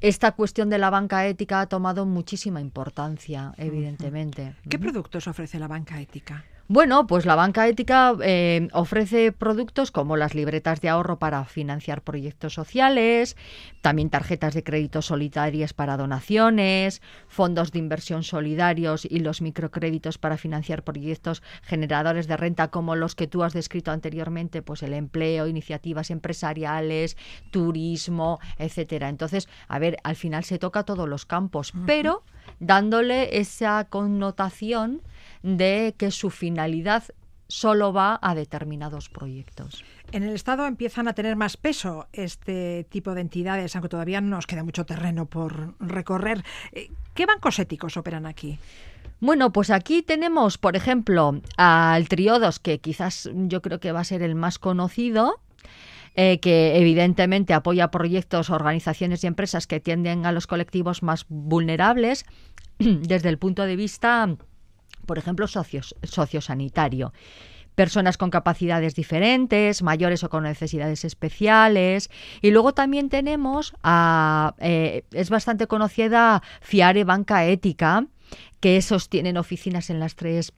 [0.02, 4.56] esta cuestión de la banca ética ha tomado muchísima importancia, evidentemente.
[4.68, 6.44] ¿Qué productos ofrece la banca ética?
[6.70, 12.02] Bueno, pues la banca ética eh, ofrece productos como las libretas de ahorro para financiar
[12.02, 13.36] proyectos sociales,
[13.82, 20.38] también tarjetas de crédito solidarias para donaciones, fondos de inversión solidarios y los microcréditos para
[20.38, 25.48] financiar proyectos generadores de renta como los que tú has descrito anteriormente, pues el empleo,
[25.48, 27.18] iniciativas empresariales,
[27.52, 29.10] turismo, etcétera.
[29.10, 32.24] Entonces, a ver, al final se toca todos los campos, pero
[32.62, 35.02] dándole esa connotación
[35.44, 37.04] de que su finalidad
[37.48, 39.84] solo va a determinados proyectos.
[40.12, 44.48] En el Estado empiezan a tener más peso este tipo de entidades, aunque todavía nos
[44.48, 46.44] queda mucho terreno por recorrer.
[46.72, 48.58] Eh, ¿Qué bancos éticos operan aquí?
[49.20, 54.04] Bueno, pues aquí tenemos, por ejemplo, al Triodos, que quizás yo creo que va a
[54.04, 55.40] ser el más conocido,
[56.16, 62.26] eh, que evidentemente apoya proyectos, organizaciones y empresas que tienden a los colectivos más vulnerables
[62.80, 64.28] desde el punto de vista,
[65.06, 67.14] por ejemplo, socios- sociosanitario.
[67.76, 72.10] Personas con capacidades diferentes, mayores o con necesidades especiales.
[72.42, 78.06] Y luego también tenemos, a, eh, es bastante conocida Fiare Banca Ética,
[78.60, 80.54] que sostienen oficinas en las tres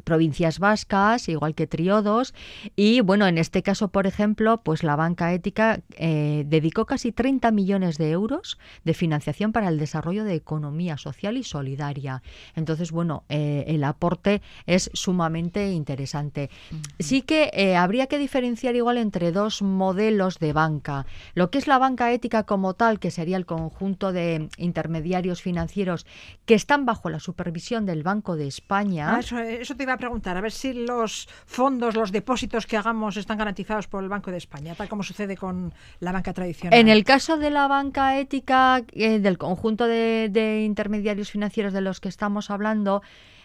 [0.00, 2.34] provincias vascas, igual que Triodos.
[2.76, 7.50] Y bueno, en este caso, por ejemplo, pues la banca ética eh, dedicó casi 30
[7.50, 12.22] millones de euros de financiación para el desarrollo de economía social y solidaria.
[12.54, 16.50] Entonces, bueno, eh, el aporte es sumamente interesante.
[16.98, 21.06] Sí que eh, habría que diferenciar igual entre dos modelos de banca.
[21.34, 26.06] Lo que es la banca ética como tal, que sería el conjunto de intermediarios financieros
[26.46, 29.14] que están bajo la supervisión del Banco de España.
[29.14, 32.76] Ah, eso, eso te iba a preguntar, a ver si los fondos, los depósitos que
[32.76, 36.78] hagamos están garantizados por el Banco de España, tal como sucede con la banca tradicional.
[36.78, 41.80] En el caso de la banca ética, eh, del conjunto de, de intermediarios financieros de
[41.80, 43.02] los que estamos hablando,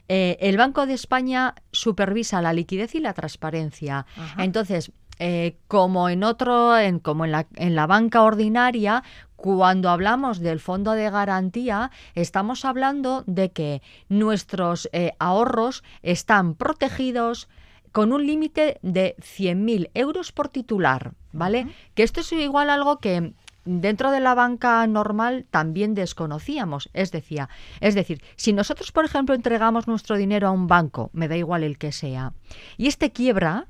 [0.08, 4.06] eh, el Banco de España supervisa la liquidez y la transparencia.
[4.16, 4.43] Ajá.
[4.43, 9.04] Entonces, eh, como en otro, en, como en la, en la banca ordinaria,
[9.36, 17.48] cuando hablamos del fondo de garantía, estamos hablando de que nuestros eh, ahorros están protegidos
[17.92, 21.68] con un límite de 100.000 euros por titular, ¿vale?
[21.94, 23.34] Que esto es igual algo que
[23.66, 26.90] dentro de la banca normal también desconocíamos.
[26.94, 27.48] Es decir,
[27.82, 31.64] es decir, si nosotros, por ejemplo, entregamos nuestro dinero a un banco, me da igual
[31.64, 32.34] el que sea,
[32.78, 33.68] y este quiebra,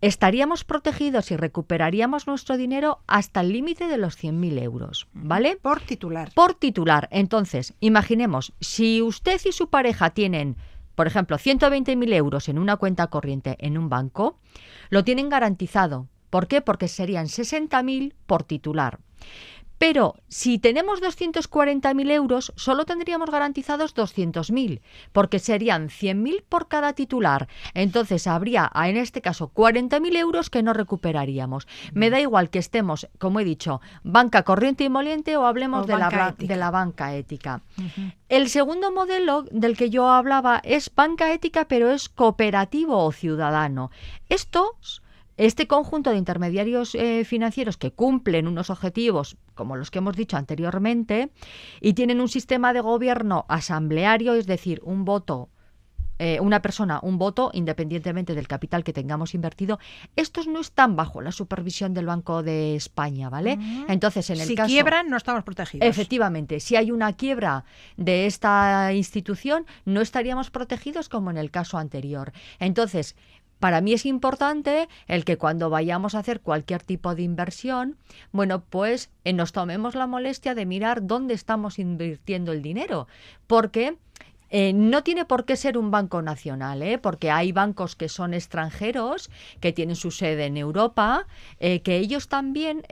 [0.00, 5.56] estaríamos protegidos y recuperaríamos nuestro dinero hasta el límite de los 100.000 euros, ¿vale?
[5.56, 6.32] Por titular.
[6.34, 7.08] Por titular.
[7.10, 10.56] Entonces, imaginemos, si usted y su pareja tienen,
[10.94, 14.38] por ejemplo, 120.000 euros en una cuenta corriente en un banco,
[14.90, 16.08] lo tienen garantizado.
[16.30, 16.60] ¿Por qué?
[16.60, 18.98] Porque serían 60.000 por titular.
[19.78, 24.80] Pero si tenemos 240.000 euros, solo tendríamos garantizados 200.000,
[25.12, 27.48] porque serían 100.000 por cada titular.
[27.74, 31.66] Entonces habría, en este caso, 40.000 euros que no recuperaríamos.
[31.92, 35.86] Me da igual que estemos, como he dicho, banca corriente y moliente o hablemos O
[35.86, 36.54] de, la, banca ba- ética.
[36.54, 37.62] de la banca ética.
[38.28, 43.90] El segundo modelo del que yo hablaba es banca ética, pero es cooperativo o ciudadano.
[44.28, 45.02] Estos
[45.36, 50.36] este conjunto de intermediarios eh, financieros que cumplen unos objetivos como los que hemos dicho
[50.36, 51.30] anteriormente
[51.80, 55.48] y tienen un sistema de gobierno asambleario, es decir, un voto
[56.20, 59.80] eh, una persona un voto independientemente del capital que tengamos invertido,
[60.14, 63.58] estos no están bajo la supervisión del Banco de España, ¿vale?
[63.88, 65.88] Entonces, en el si caso quiebran, no estamos protegidos.
[65.88, 67.64] Efectivamente, si hay una quiebra
[67.96, 72.32] de esta institución, no estaríamos protegidos como en el caso anterior.
[72.60, 73.16] Entonces,
[73.60, 77.96] para mí es importante el que cuando vayamos a hacer cualquier tipo de inversión,
[78.32, 83.06] bueno, pues eh, nos tomemos la molestia de mirar dónde estamos invirtiendo el dinero,
[83.46, 83.96] porque
[84.50, 86.98] Eh, no tiene por qué ser un banco nacional, ¿eh?
[86.98, 89.28] porque hay bancos que son extranjeros,
[89.58, 91.26] que tienen su sede en Europa,
[91.58, 92.82] eh, que ellos también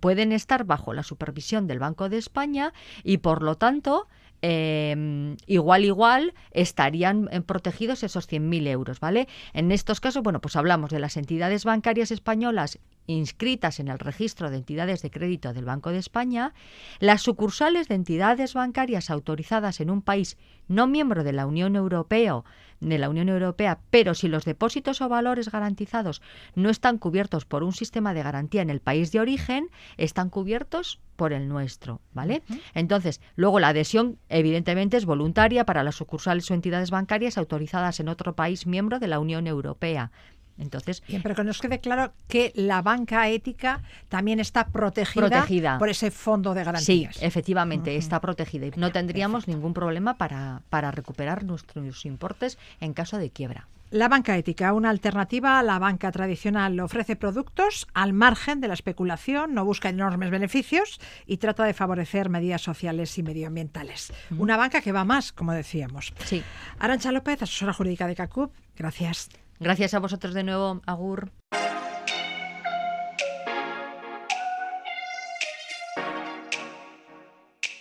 [0.00, 2.74] pueden estar bajo la supervisión del Banco de España
[3.04, 4.06] y por lo tanto
[4.42, 9.28] eh, igual, igual estarían eh, protegidos esos 100.000 euros, ¿vale?
[9.52, 14.50] En estos casos, bueno, pues hablamos de las entidades bancarias españolas inscritas en el registro
[14.50, 16.54] de entidades de crédito del Banco de España,
[16.98, 20.36] las sucursales de entidades bancarias autorizadas en un país
[20.68, 22.42] no miembro de la Unión Europea,
[22.80, 26.22] de la Unión Europea, pero si los depósitos o valores garantizados
[26.54, 31.00] no están cubiertos por un sistema de garantía en el país de origen, están cubiertos
[31.16, 32.42] por el nuestro, ¿vale?
[32.74, 38.08] Entonces, luego la adhesión evidentemente es voluntaria para las sucursales o entidades bancarias autorizadas en
[38.08, 40.10] otro país miembro de la Unión Europea.
[40.58, 45.78] Entonces, Bien, pero que nos quede claro que la banca ética también está protegida, Protegida.
[45.78, 47.22] por ese fondo de sí, garantías.
[47.22, 53.18] efectivamente, está protegida y no tendríamos ningún problema para, para recuperar nuestros importes en caso
[53.18, 53.68] de quiebra.
[53.90, 58.74] La banca ética, una alternativa a la banca tradicional, ofrece productos al margen de la
[58.74, 64.12] especulación, no busca enormes beneficios y trata de favorecer medidas sociales y medioambientales.
[64.36, 66.12] Una banca que va más, como decíamos.
[66.24, 66.42] Sí.
[66.80, 69.28] Arancha López, asesora jurídica de CACUP, gracias.
[69.58, 71.30] Gracias a vosotros de nuevo, Agur.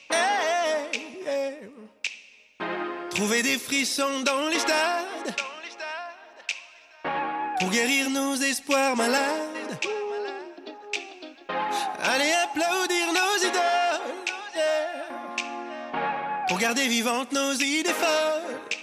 [0.09, 1.71] Hey, hey.
[3.09, 5.35] Trouver des frissons dans les stades
[7.59, 9.79] pour guérir nos espoirs malades.
[12.03, 14.25] Allez applaudir nos idoles
[16.47, 18.74] pour garder vivantes nos idées folles.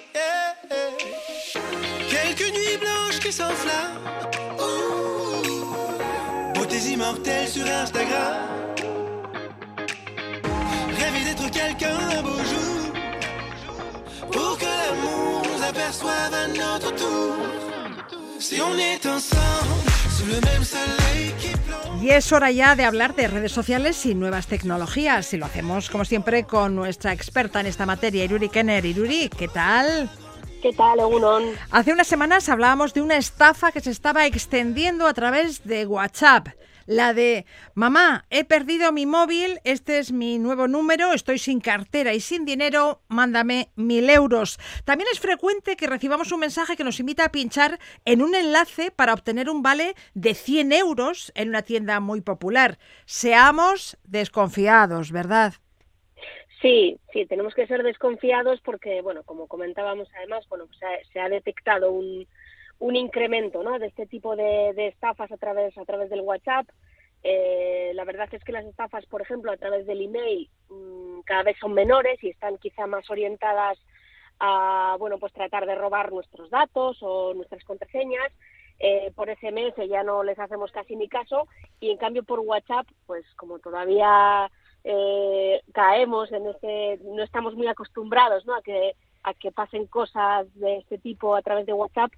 [22.00, 25.32] Y es hora ya de hablar de redes sociales y nuevas tecnologías.
[25.34, 28.84] Y lo hacemos, como siempre, con nuestra experta en esta materia, Iruri Kenner.
[28.84, 30.10] Iruri, ¿qué tal?
[30.62, 31.42] ¿Qué tal, Egunon?
[31.72, 36.50] Hace unas semanas hablábamos de una estafa que se estaba extendiendo a través de WhatsApp.
[36.86, 42.14] La de, mamá, he perdido mi móvil, este es mi nuevo número, estoy sin cartera
[42.14, 44.60] y sin dinero, mándame mil euros.
[44.84, 48.92] También es frecuente que recibamos un mensaje que nos invita a pinchar en un enlace
[48.92, 52.78] para obtener un vale de 100 euros en una tienda muy popular.
[53.04, 55.54] Seamos desconfiados, ¿verdad?
[56.62, 60.78] Sí, sí, tenemos que ser desconfiados porque, bueno, como comentábamos además, bueno, pues
[61.12, 62.28] se, ha, detectado un,
[62.78, 63.80] un incremento, ¿no?
[63.80, 66.68] De este tipo de, estafas a través a través del WhatsApp.
[67.24, 71.42] Eh, la verdad es que las estafas, por ejemplo, a través del email, mmm, cada
[71.42, 73.76] vez son menores y están quizá más orientadas
[74.38, 78.32] a, bueno, pues tratar de robar nuestros datos o nuestras contraseñas.
[78.78, 81.46] Eh, por SMS ya no les hacemos casi ni caso
[81.80, 84.50] y en cambio por WhatsApp, pues como todavía
[84.84, 88.54] eh, caemos en este, no estamos muy acostumbrados ¿no?
[88.54, 92.12] a, que, a que pasen cosas de este tipo a través de WhatsApp,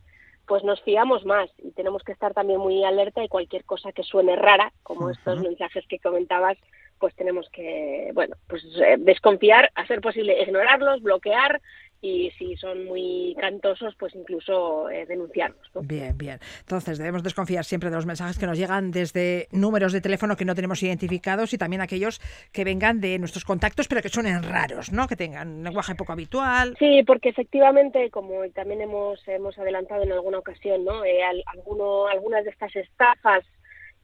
[0.46, 4.02] pues nos fiamos más y tenemos que estar también muy alerta de cualquier cosa que
[4.02, 5.16] suene rara, como uh -huh.
[5.16, 6.58] estos mensajes que comentabas,
[6.98, 11.60] pues tenemos que, bueno, pues eh, desconfiar, a ser posible ignorarlos, bloquear
[12.04, 15.70] y si son muy cantosos, pues incluso eh, denunciarlos.
[15.74, 15.80] ¿no?
[15.80, 16.38] Bien, bien.
[16.60, 20.44] Entonces debemos desconfiar siempre de los mensajes que nos llegan desde números de teléfono que
[20.44, 22.20] no tenemos identificados y también aquellos
[22.52, 25.08] que vengan de nuestros contactos, pero que suenen raros, ¿no?
[25.08, 26.76] Que tengan un lenguaje poco habitual.
[26.78, 31.04] Sí, porque efectivamente, como también hemos hemos adelantado en alguna ocasión, ¿no?
[31.04, 33.44] Eh, alguno, algunas de estas estafas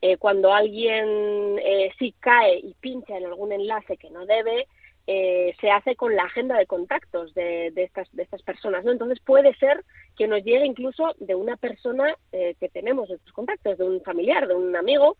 [0.03, 4.67] eh, cuando alguien eh, sí cae y pincha en algún enlace que no debe,
[5.07, 8.93] eh, se hace con la agenda de contactos de, de, estas, de estas personas, ¿no?
[8.93, 9.85] Entonces puede ser
[10.17, 14.47] que nos llegue incluso de una persona eh, que tenemos estos contactos, de un familiar,
[14.47, 15.17] de un amigo,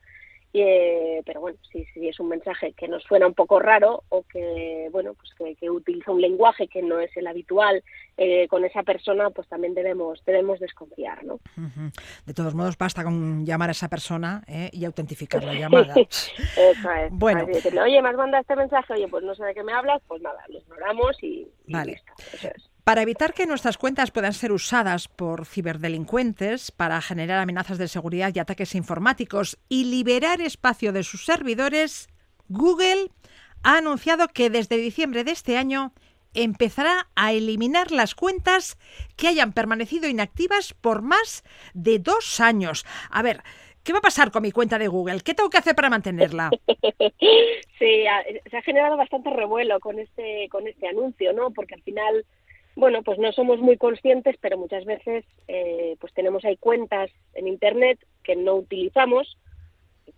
[0.53, 4.25] eh, pero bueno, si, si es un mensaje que nos suena un poco raro o
[4.25, 7.83] que, bueno, pues que, que utiliza un lenguaje que no es el habitual
[8.17, 11.35] eh, con esa persona, pues también debemos, debemos desconfiar, ¿no?
[11.35, 11.93] Uh -huh.
[12.27, 15.95] De todos modos, basta con llamar a esa persona eh, y autentificar la llamada.
[15.95, 17.11] Eso es.
[17.13, 17.47] Bueno.
[17.47, 20.03] Decirle, oye, me has mandado este mensaje, oye, pues no sé de qué me hablas,
[20.09, 21.93] pues nada, lo ignoramos y, y vale.
[21.93, 22.13] listo.
[22.33, 22.70] Eso es.
[22.91, 28.33] Para evitar que nuestras cuentas puedan ser usadas por ciberdelincuentes para generar amenazas de seguridad
[28.35, 32.09] y ataques informáticos y liberar espacio de sus servidores,
[32.49, 33.13] Google
[33.63, 35.93] ha anunciado que desde diciembre de este año
[36.35, 38.77] empezará a eliminar las cuentas
[39.17, 42.85] que hayan permanecido inactivas por más de dos años.
[43.09, 43.45] A ver,
[43.85, 45.23] ¿Qué va a pasar con mi cuenta de Google?
[45.23, 46.51] ¿Qué tengo que hacer para mantenerla?
[47.79, 48.05] sí,
[48.51, 51.51] se ha generado bastante revuelo con este, con este anuncio, ¿no?
[51.51, 52.27] Porque al final
[52.77, 57.49] bueno, pues no somos muy conscientes, pero muchas veces eh, pues tenemos ahí cuentas en
[57.49, 59.37] Internet que no utilizamos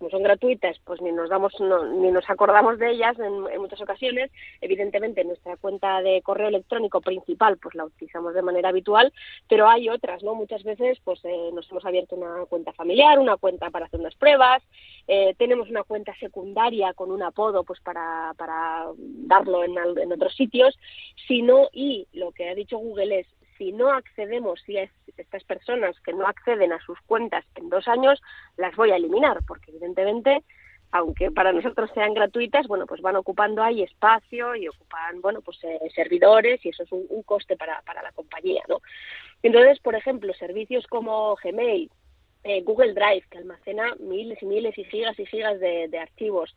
[0.03, 4.33] como son gratuitas, pues ni nos damos ni nos acordamos de ellas en, muchas ocasiones.
[4.61, 9.13] Evidentemente, nuestra cuenta de correo electrónico principal, pues la utilizamos de manera habitual,
[9.49, 10.35] pero hay otras, ¿no?
[10.35, 14.17] Muchas veces, pues eh, nos hemos abierto una cuenta familiar, una cuenta para hacer unas
[14.17, 14.63] pruebas,
[15.09, 20.35] eh, tenemos una cuenta secundaria con un apodo, pues para, para darlo en, en otros
[20.35, 20.79] sitios,
[21.27, 23.27] sino y lo que ha dicho Google es
[23.59, 27.87] si no accedemos, si es estas personas que no acceden a sus cuentas en dos
[27.87, 28.21] años,
[28.57, 30.43] las voy a eliminar, porque evidentemente,
[30.91, 35.63] aunque para nosotros sean gratuitas, bueno, pues van ocupando ahí espacio y ocupan, bueno, pues
[35.65, 38.81] eh, servidores y eso es un, coste para, para, la compañía, ¿no?
[39.43, 41.91] Entonces, por ejemplo, servicios como Gmail,
[42.45, 46.55] eh, Google Drive, que almacena miles y miles y gigas y gigas de, de archivos,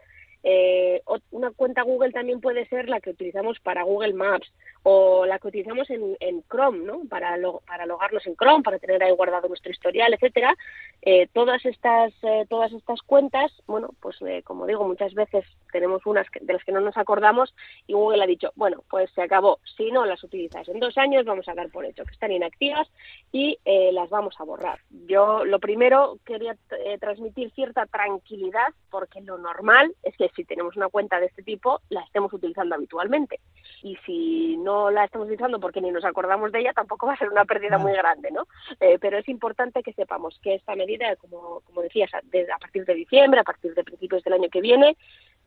[0.47, 4.47] eh, una cuenta Google también puede ser la que utilizamos para Google Maps
[4.83, 7.01] o la que utilizamos en, Chrome, ¿no?
[7.09, 7.35] Para,
[7.65, 10.55] para logarnos en Chrome, para tener ahí guardado nuestro historial, etcétera.
[11.01, 16.27] Eh, todas estas eh, todas estas cuentas, bueno, pues como digo, muchas veces tenemos unas
[16.39, 17.55] de las que no nos acordamos
[17.87, 19.57] y Google ha dicho, bueno, pues se acabó.
[19.75, 22.87] Si no las utilizas en dos años, vamos a dar por hecho que están inactivas
[23.31, 24.79] y las vamos a borrar.
[25.07, 26.55] Yo lo primero quería
[26.99, 31.81] transmitir cierta tranquilidad porque lo normal es que si tenemos una cuenta de este tipo,
[31.89, 33.39] la estemos utilizando habitualmente.
[33.83, 37.17] Y si no la estamos utilizando porque ni nos acordamos de ella, tampoco va a
[37.17, 38.47] ser una pérdida muy grande, ¿no?
[38.79, 42.21] Eh, pero es importante que sepamos que esta medida, como, como decías, a
[42.59, 44.97] partir de diciembre, a partir de principios del año que viene,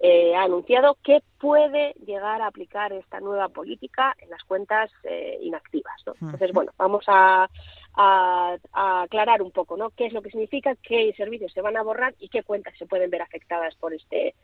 [0.00, 5.38] eh, ha anunciado que puede llegar a aplicar esta nueva política en las cuentas eh,
[5.42, 6.00] inactivas.
[6.06, 6.14] ¿no?
[6.20, 7.48] Entonces, bueno, vamos a,
[7.94, 8.56] a,
[9.02, 9.90] aclarar un poco ¿no?
[9.90, 12.86] qué es lo que significa, qué servicios se van a borrar y qué cuentas se
[12.86, 14.36] pueden ver afectadas por este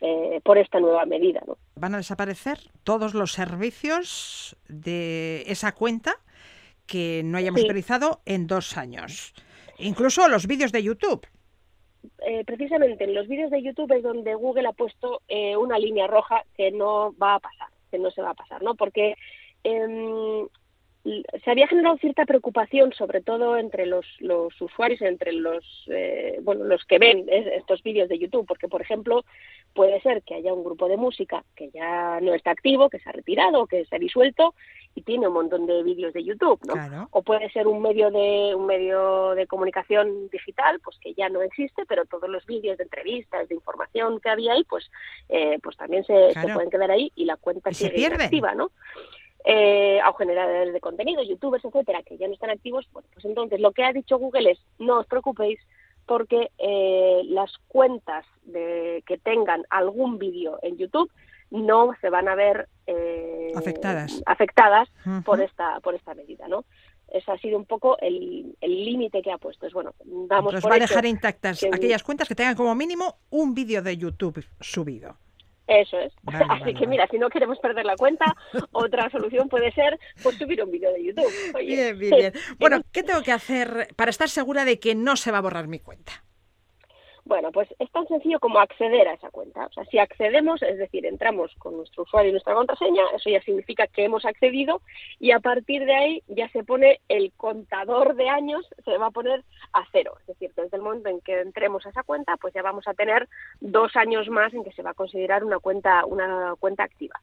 [0.00, 1.42] eh, por esta nueva medida.
[1.46, 1.56] ¿no?
[1.76, 6.16] Van a desaparecer todos los servicios de esa cuenta
[6.86, 9.34] que no hayamos utilizado en dos años,
[9.78, 11.26] incluso los vídeos de YouTube.
[12.26, 16.06] Eh, precisamente en los vídeos de YouTube es donde Google ha puesto eh, una línea
[16.06, 18.74] roja que no va a pasar, que no se va a pasar, ¿no?
[18.74, 19.14] Porque
[19.64, 20.46] em,
[21.44, 26.64] se había generado cierta preocupación, sobre todo entre los, los usuarios, entre los, eh, bueno,
[26.64, 29.24] los que ven estos vídeos de YouTube, porque, por ejemplo,
[29.74, 33.08] puede ser que haya un grupo de música que ya no está activo, que se
[33.08, 34.54] ha retirado, que se ha disuelto
[34.94, 37.08] y tiene un montón de vídeos de YouTube, ¿no?
[37.12, 41.42] O puede ser un medio de un medio de comunicación digital, pues que ya no
[41.42, 44.90] existe, pero todos los vídeos de entrevistas, de información que había ahí, pues,
[45.28, 48.70] eh, pues también se, pueden quedar ahí y la cuenta sigue activa, ¿no?
[49.44, 53.60] eh, o generadores de contenido, youtubers, etcétera, que ya no están activos, bueno, pues entonces
[53.60, 55.58] lo que ha dicho Google es no os preocupéis
[56.08, 61.12] porque eh, las cuentas de, que tengan algún vídeo en YouTube
[61.50, 64.88] no se van a ver eh, afectadas, afectadas
[65.24, 66.64] por esta por esta medida, ¿no?
[67.08, 69.66] Ese ha sido un poco el límite que ha puesto.
[69.66, 73.82] Es bueno, damos va a dejar intactas aquellas cuentas que tengan como mínimo un vídeo
[73.82, 75.16] de YouTube subido.
[75.68, 76.12] Eso es.
[76.48, 78.34] Así que mira, si no queremos perder la cuenta,
[78.72, 81.30] otra solución puede ser pues subir un vídeo de YouTube.
[81.58, 82.32] Bien, bien, bien.
[82.58, 85.68] Bueno, ¿qué tengo que hacer para estar segura de que no se va a borrar
[85.68, 86.24] mi cuenta?
[87.28, 89.66] Bueno, pues es tan sencillo como acceder a esa cuenta.
[89.66, 93.42] O sea, si accedemos, es decir, entramos con nuestro usuario y nuestra contraseña, eso ya
[93.42, 94.80] significa que hemos accedido
[95.20, 99.10] y a partir de ahí ya se pone el contador de años, se va a
[99.10, 100.14] poner a cero.
[100.20, 102.94] Es decir, desde el momento en que entremos a esa cuenta, pues ya vamos a
[102.94, 103.28] tener
[103.60, 107.20] dos años más en que se va a considerar una cuenta, una cuenta activa.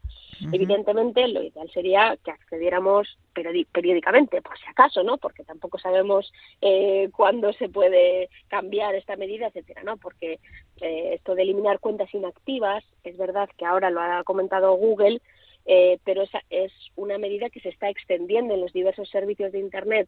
[0.52, 3.18] Evidentemente, lo ideal sería que accediéramos
[3.72, 5.18] periódicamente, por si acaso, ¿no?
[5.18, 6.32] Porque tampoco sabemos
[6.62, 9.95] eh, cuándo se puede cambiar esta medida, etcétera, ¿no?
[9.98, 10.40] Porque
[10.82, 15.22] eh, esto de eliminar cuentas inactivas, es verdad que ahora lo ha comentado Google,
[15.66, 19.60] eh, pero esa es una medida que se está extendiendo en los diversos servicios de
[19.60, 20.08] Internet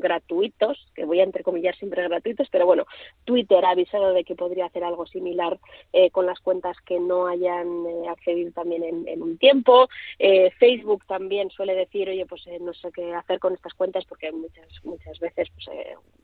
[0.00, 2.86] gratuitos, que voy a entrecomillar siempre gratuitos, pero bueno,
[3.24, 5.58] Twitter ha avisado de que podría hacer algo similar
[5.92, 9.88] eh, con las cuentas que no hayan eh, accedido también en, un tiempo.
[10.18, 14.32] Eh, Facebook también suele decir, oye, pues no sé qué hacer con estas cuentas porque
[14.32, 15.68] muchas, muchas veces pues,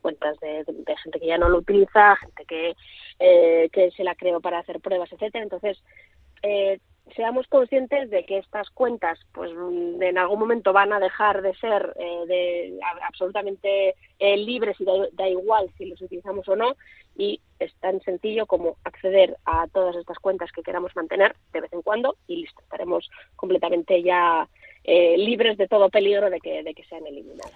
[0.01, 0.65] cuentas de,
[1.03, 2.75] gente que ya no lo utiliza, gente que,
[3.73, 5.45] que se la creó para hacer pruebas, etcétera.
[5.45, 5.79] Entonces,
[7.15, 11.95] seamos conscientes de que estas cuentas pues en algún momento van a dejar de ser
[11.99, 16.77] eh, de, absolutamente eh, libres y da, igual si los utilizamos o no
[17.17, 21.73] y es tan sencillo como acceder a todas estas cuentas que queramos mantener de vez
[21.73, 24.49] en cuando y listo, estaremos completamente ya
[24.85, 27.53] eh, libres de todo peligro de que, de que sean eliminadas.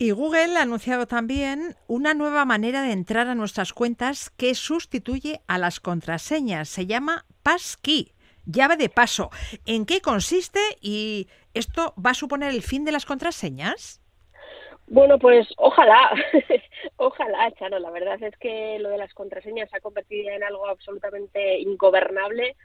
[0.00, 5.40] Y Google ha anunciado también una nueva manera de entrar a nuestras cuentas que sustituye
[5.48, 6.68] a las contraseñas.
[6.68, 8.12] Se llama Passkey
[8.48, 9.30] llave de paso.
[9.66, 14.00] ¿En qué consiste y esto va a suponer el fin de las contraseñas?
[14.90, 16.12] Bueno, pues ojalá,
[16.96, 17.78] ojalá, Chano.
[17.78, 22.56] La verdad es que lo de las contraseñas se ha convertido en algo absolutamente ingobernable.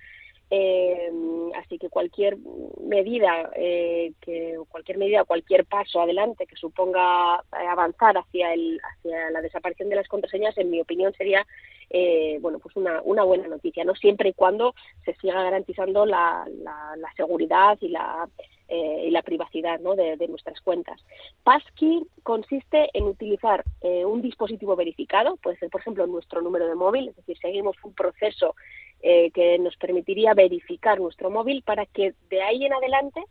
[0.55, 1.11] Eh,
[1.55, 2.37] así que cualquier
[2.79, 9.31] medida, eh, que cualquier medida, cualquier paso adelante que suponga eh, avanzar hacia el, hacia
[9.31, 11.43] la desaparición de las contraseñas, en mi opinión sería,
[11.89, 16.47] eh, bueno, pues una, una buena noticia, no siempre y cuando se siga garantizando la,
[16.63, 18.29] la, la seguridad y la
[18.67, 19.95] eh, y la privacidad ¿no?
[19.95, 21.03] de, de, nuestras cuentas.
[21.43, 26.75] Passkey consiste en utilizar eh, un dispositivo verificado, puede ser, por ejemplo, nuestro número de
[26.75, 28.55] móvil, es decir, seguimos un proceso
[29.01, 33.23] eh, que nos permitiría verificar nuestro móvil para que de ahí en adelante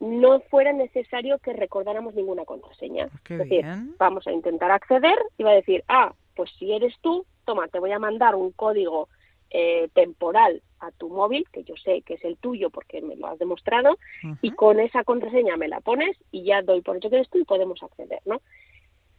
[0.00, 3.08] no fuera necesario que recordáramos ninguna contraseña.
[3.24, 3.94] Qué es decir, bien.
[3.98, 7.78] vamos a intentar acceder y va a decir, ah, pues si eres tú, toma, te
[7.78, 9.08] voy a mandar un código
[9.50, 13.26] eh, temporal a tu móvil, que yo sé que es el tuyo porque me lo
[13.26, 13.98] has demostrado,
[14.42, 17.38] y con esa contraseña me la pones y ya doy por hecho que eres tú
[17.38, 18.40] y podemos acceder, ¿no?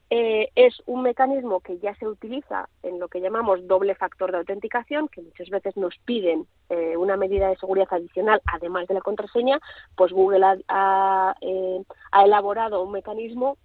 [0.09, 4.37] Eh, es un mecanismo que ya se utiliza en lo que llamamos doble factor de
[4.37, 9.01] autenticación, que muchas veces nos piden eh, una medida de seguridad adicional, además de la
[9.01, 9.59] contraseña,
[9.97, 13.57] pues Google ha, ha, eh, ha elaborado un mecanismo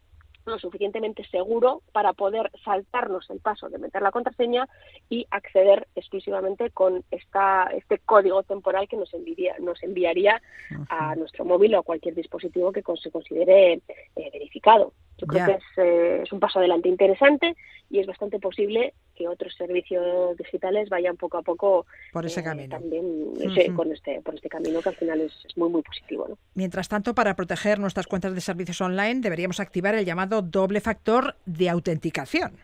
[0.45, 4.68] lo suficientemente seguro para poder saltarnos el paso de meter la contraseña
[5.09, 10.43] y acceder exclusivamente con esta, este código temporal que nos, enviaría, nos enviaría
[10.88, 13.74] a nuestro móvil o a cualquier dispositivo que se considere
[14.16, 14.93] eh, verificado.
[15.18, 15.57] Yo creo yeah.
[15.57, 17.55] que es, eh, es, un paso adelante interesante
[17.90, 22.44] y es bastante posible que otros servicios digitales vayan poco a poco por ese eh,
[22.44, 22.76] camino.
[22.76, 23.74] También uh -huh.
[23.76, 26.26] con este, por este camino que al final es, es muy, muy positivo.
[26.28, 26.38] ¿no?
[26.54, 31.36] Mientras tanto, para proteger nuestras cuentas de servicios online, deberíamos activar el llamado doble factor
[31.46, 32.58] de autenticación.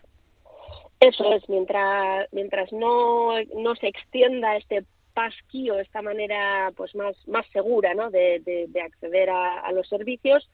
[0.99, 4.83] Eso es, mientras, mientras no, no se extienda este
[5.13, 8.09] passkey o esta manera pues más, más segura ¿no?
[8.09, 10.49] de, de, de acceder a, a los servicios,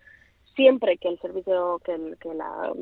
[0.56, 2.74] siempre que el servicio, que, el, que la,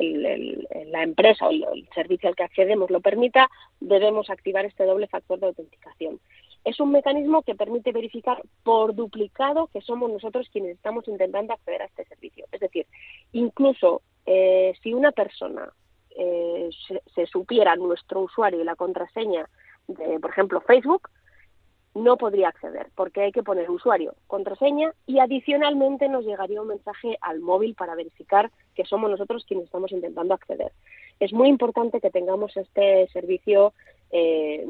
[0.00, 3.50] el, la, empresa o el, servicio al que accedemos lo permita,
[3.80, 6.20] debemos activar este doble factor de autenticación.
[6.64, 11.82] Es un mecanismo que permite verificar por duplicado que somos nosotros quienes estamos intentando acceder
[11.82, 12.46] a este servicio.
[12.50, 12.86] Es decir,
[13.32, 15.70] incluso eh, si una persona
[16.10, 19.48] eh, se, se, supiera nuestro usuario y la contraseña
[19.86, 21.08] de, por ejemplo, Facebook,
[22.04, 27.16] no podría acceder porque hay que poner usuario, contraseña y adicionalmente nos llegaría un mensaje
[27.20, 30.72] al móvil para verificar que somos nosotros quienes estamos intentando acceder.
[31.20, 33.72] Es muy importante que tengamos este servicio
[34.10, 34.66] eh,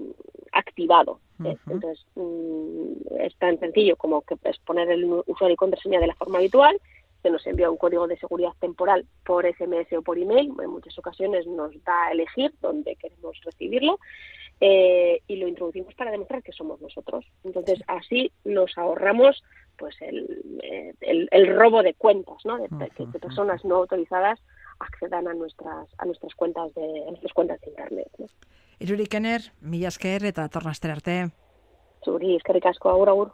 [0.53, 1.21] activado.
[1.39, 1.59] Uh -huh.
[1.67, 6.15] Entonces, mmm, es tan sencillo como que es poner el usuario y contraseña de la
[6.15, 6.81] forma habitual,
[7.29, 10.99] se nos envía un código de seguridad temporal por SMS o por email, en muchas
[10.99, 13.99] ocasiones nos da a elegir dónde queremos recibirlo
[14.61, 17.27] eh, y lo introducimos para demostrar que somos nosotros.
[17.45, 19.43] Entonces, así nos ahorramos
[19.77, 22.57] pues el, eh, el, el robo de cuentas, ¿no?
[22.57, 24.41] De, de, personas no autorizadas
[24.81, 28.09] accedan a nuestras a nuestras cuentas de a nuestras cuentas de internet.
[28.19, 28.27] ¿no?
[28.81, 31.31] Iruri Kenner, mila esker eta tornastera arte.
[32.05, 33.33] Zuri, eskerrik asko, agur, agur.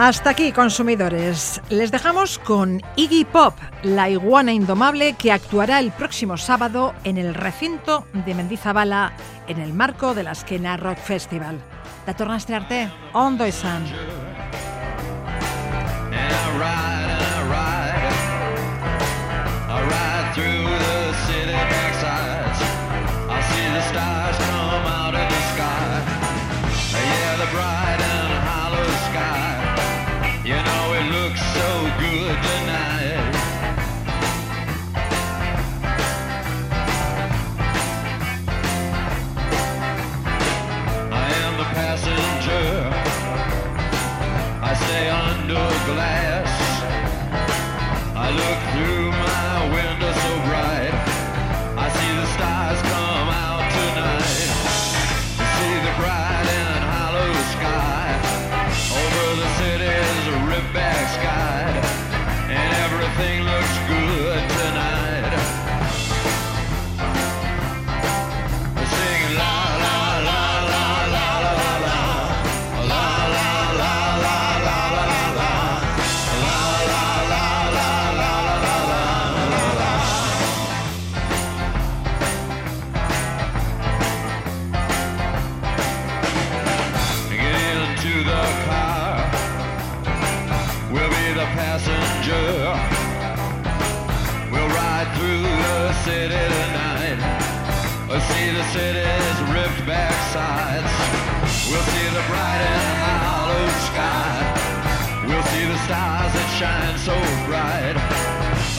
[0.00, 1.60] Hasta aquí, consumidores.
[1.70, 7.34] Les dejamos con Iggy Pop, la iguana indomable que actuará el próximo sábado en el
[7.34, 9.12] recinto de Mendizabala
[9.48, 11.58] en el marco de la Esquena Rock Festival.
[12.06, 13.44] La tornaste arte, ondo.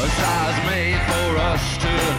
[0.02, 2.19] A size made for us to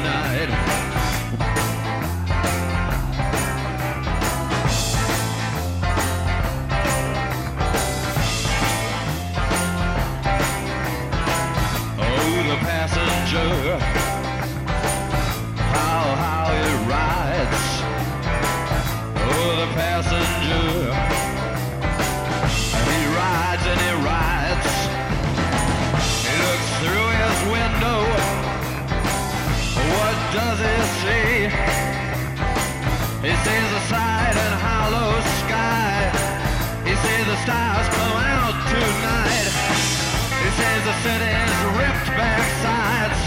[40.91, 43.21] the city's ripped back sides.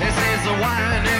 [0.00, 1.19] This is the winding.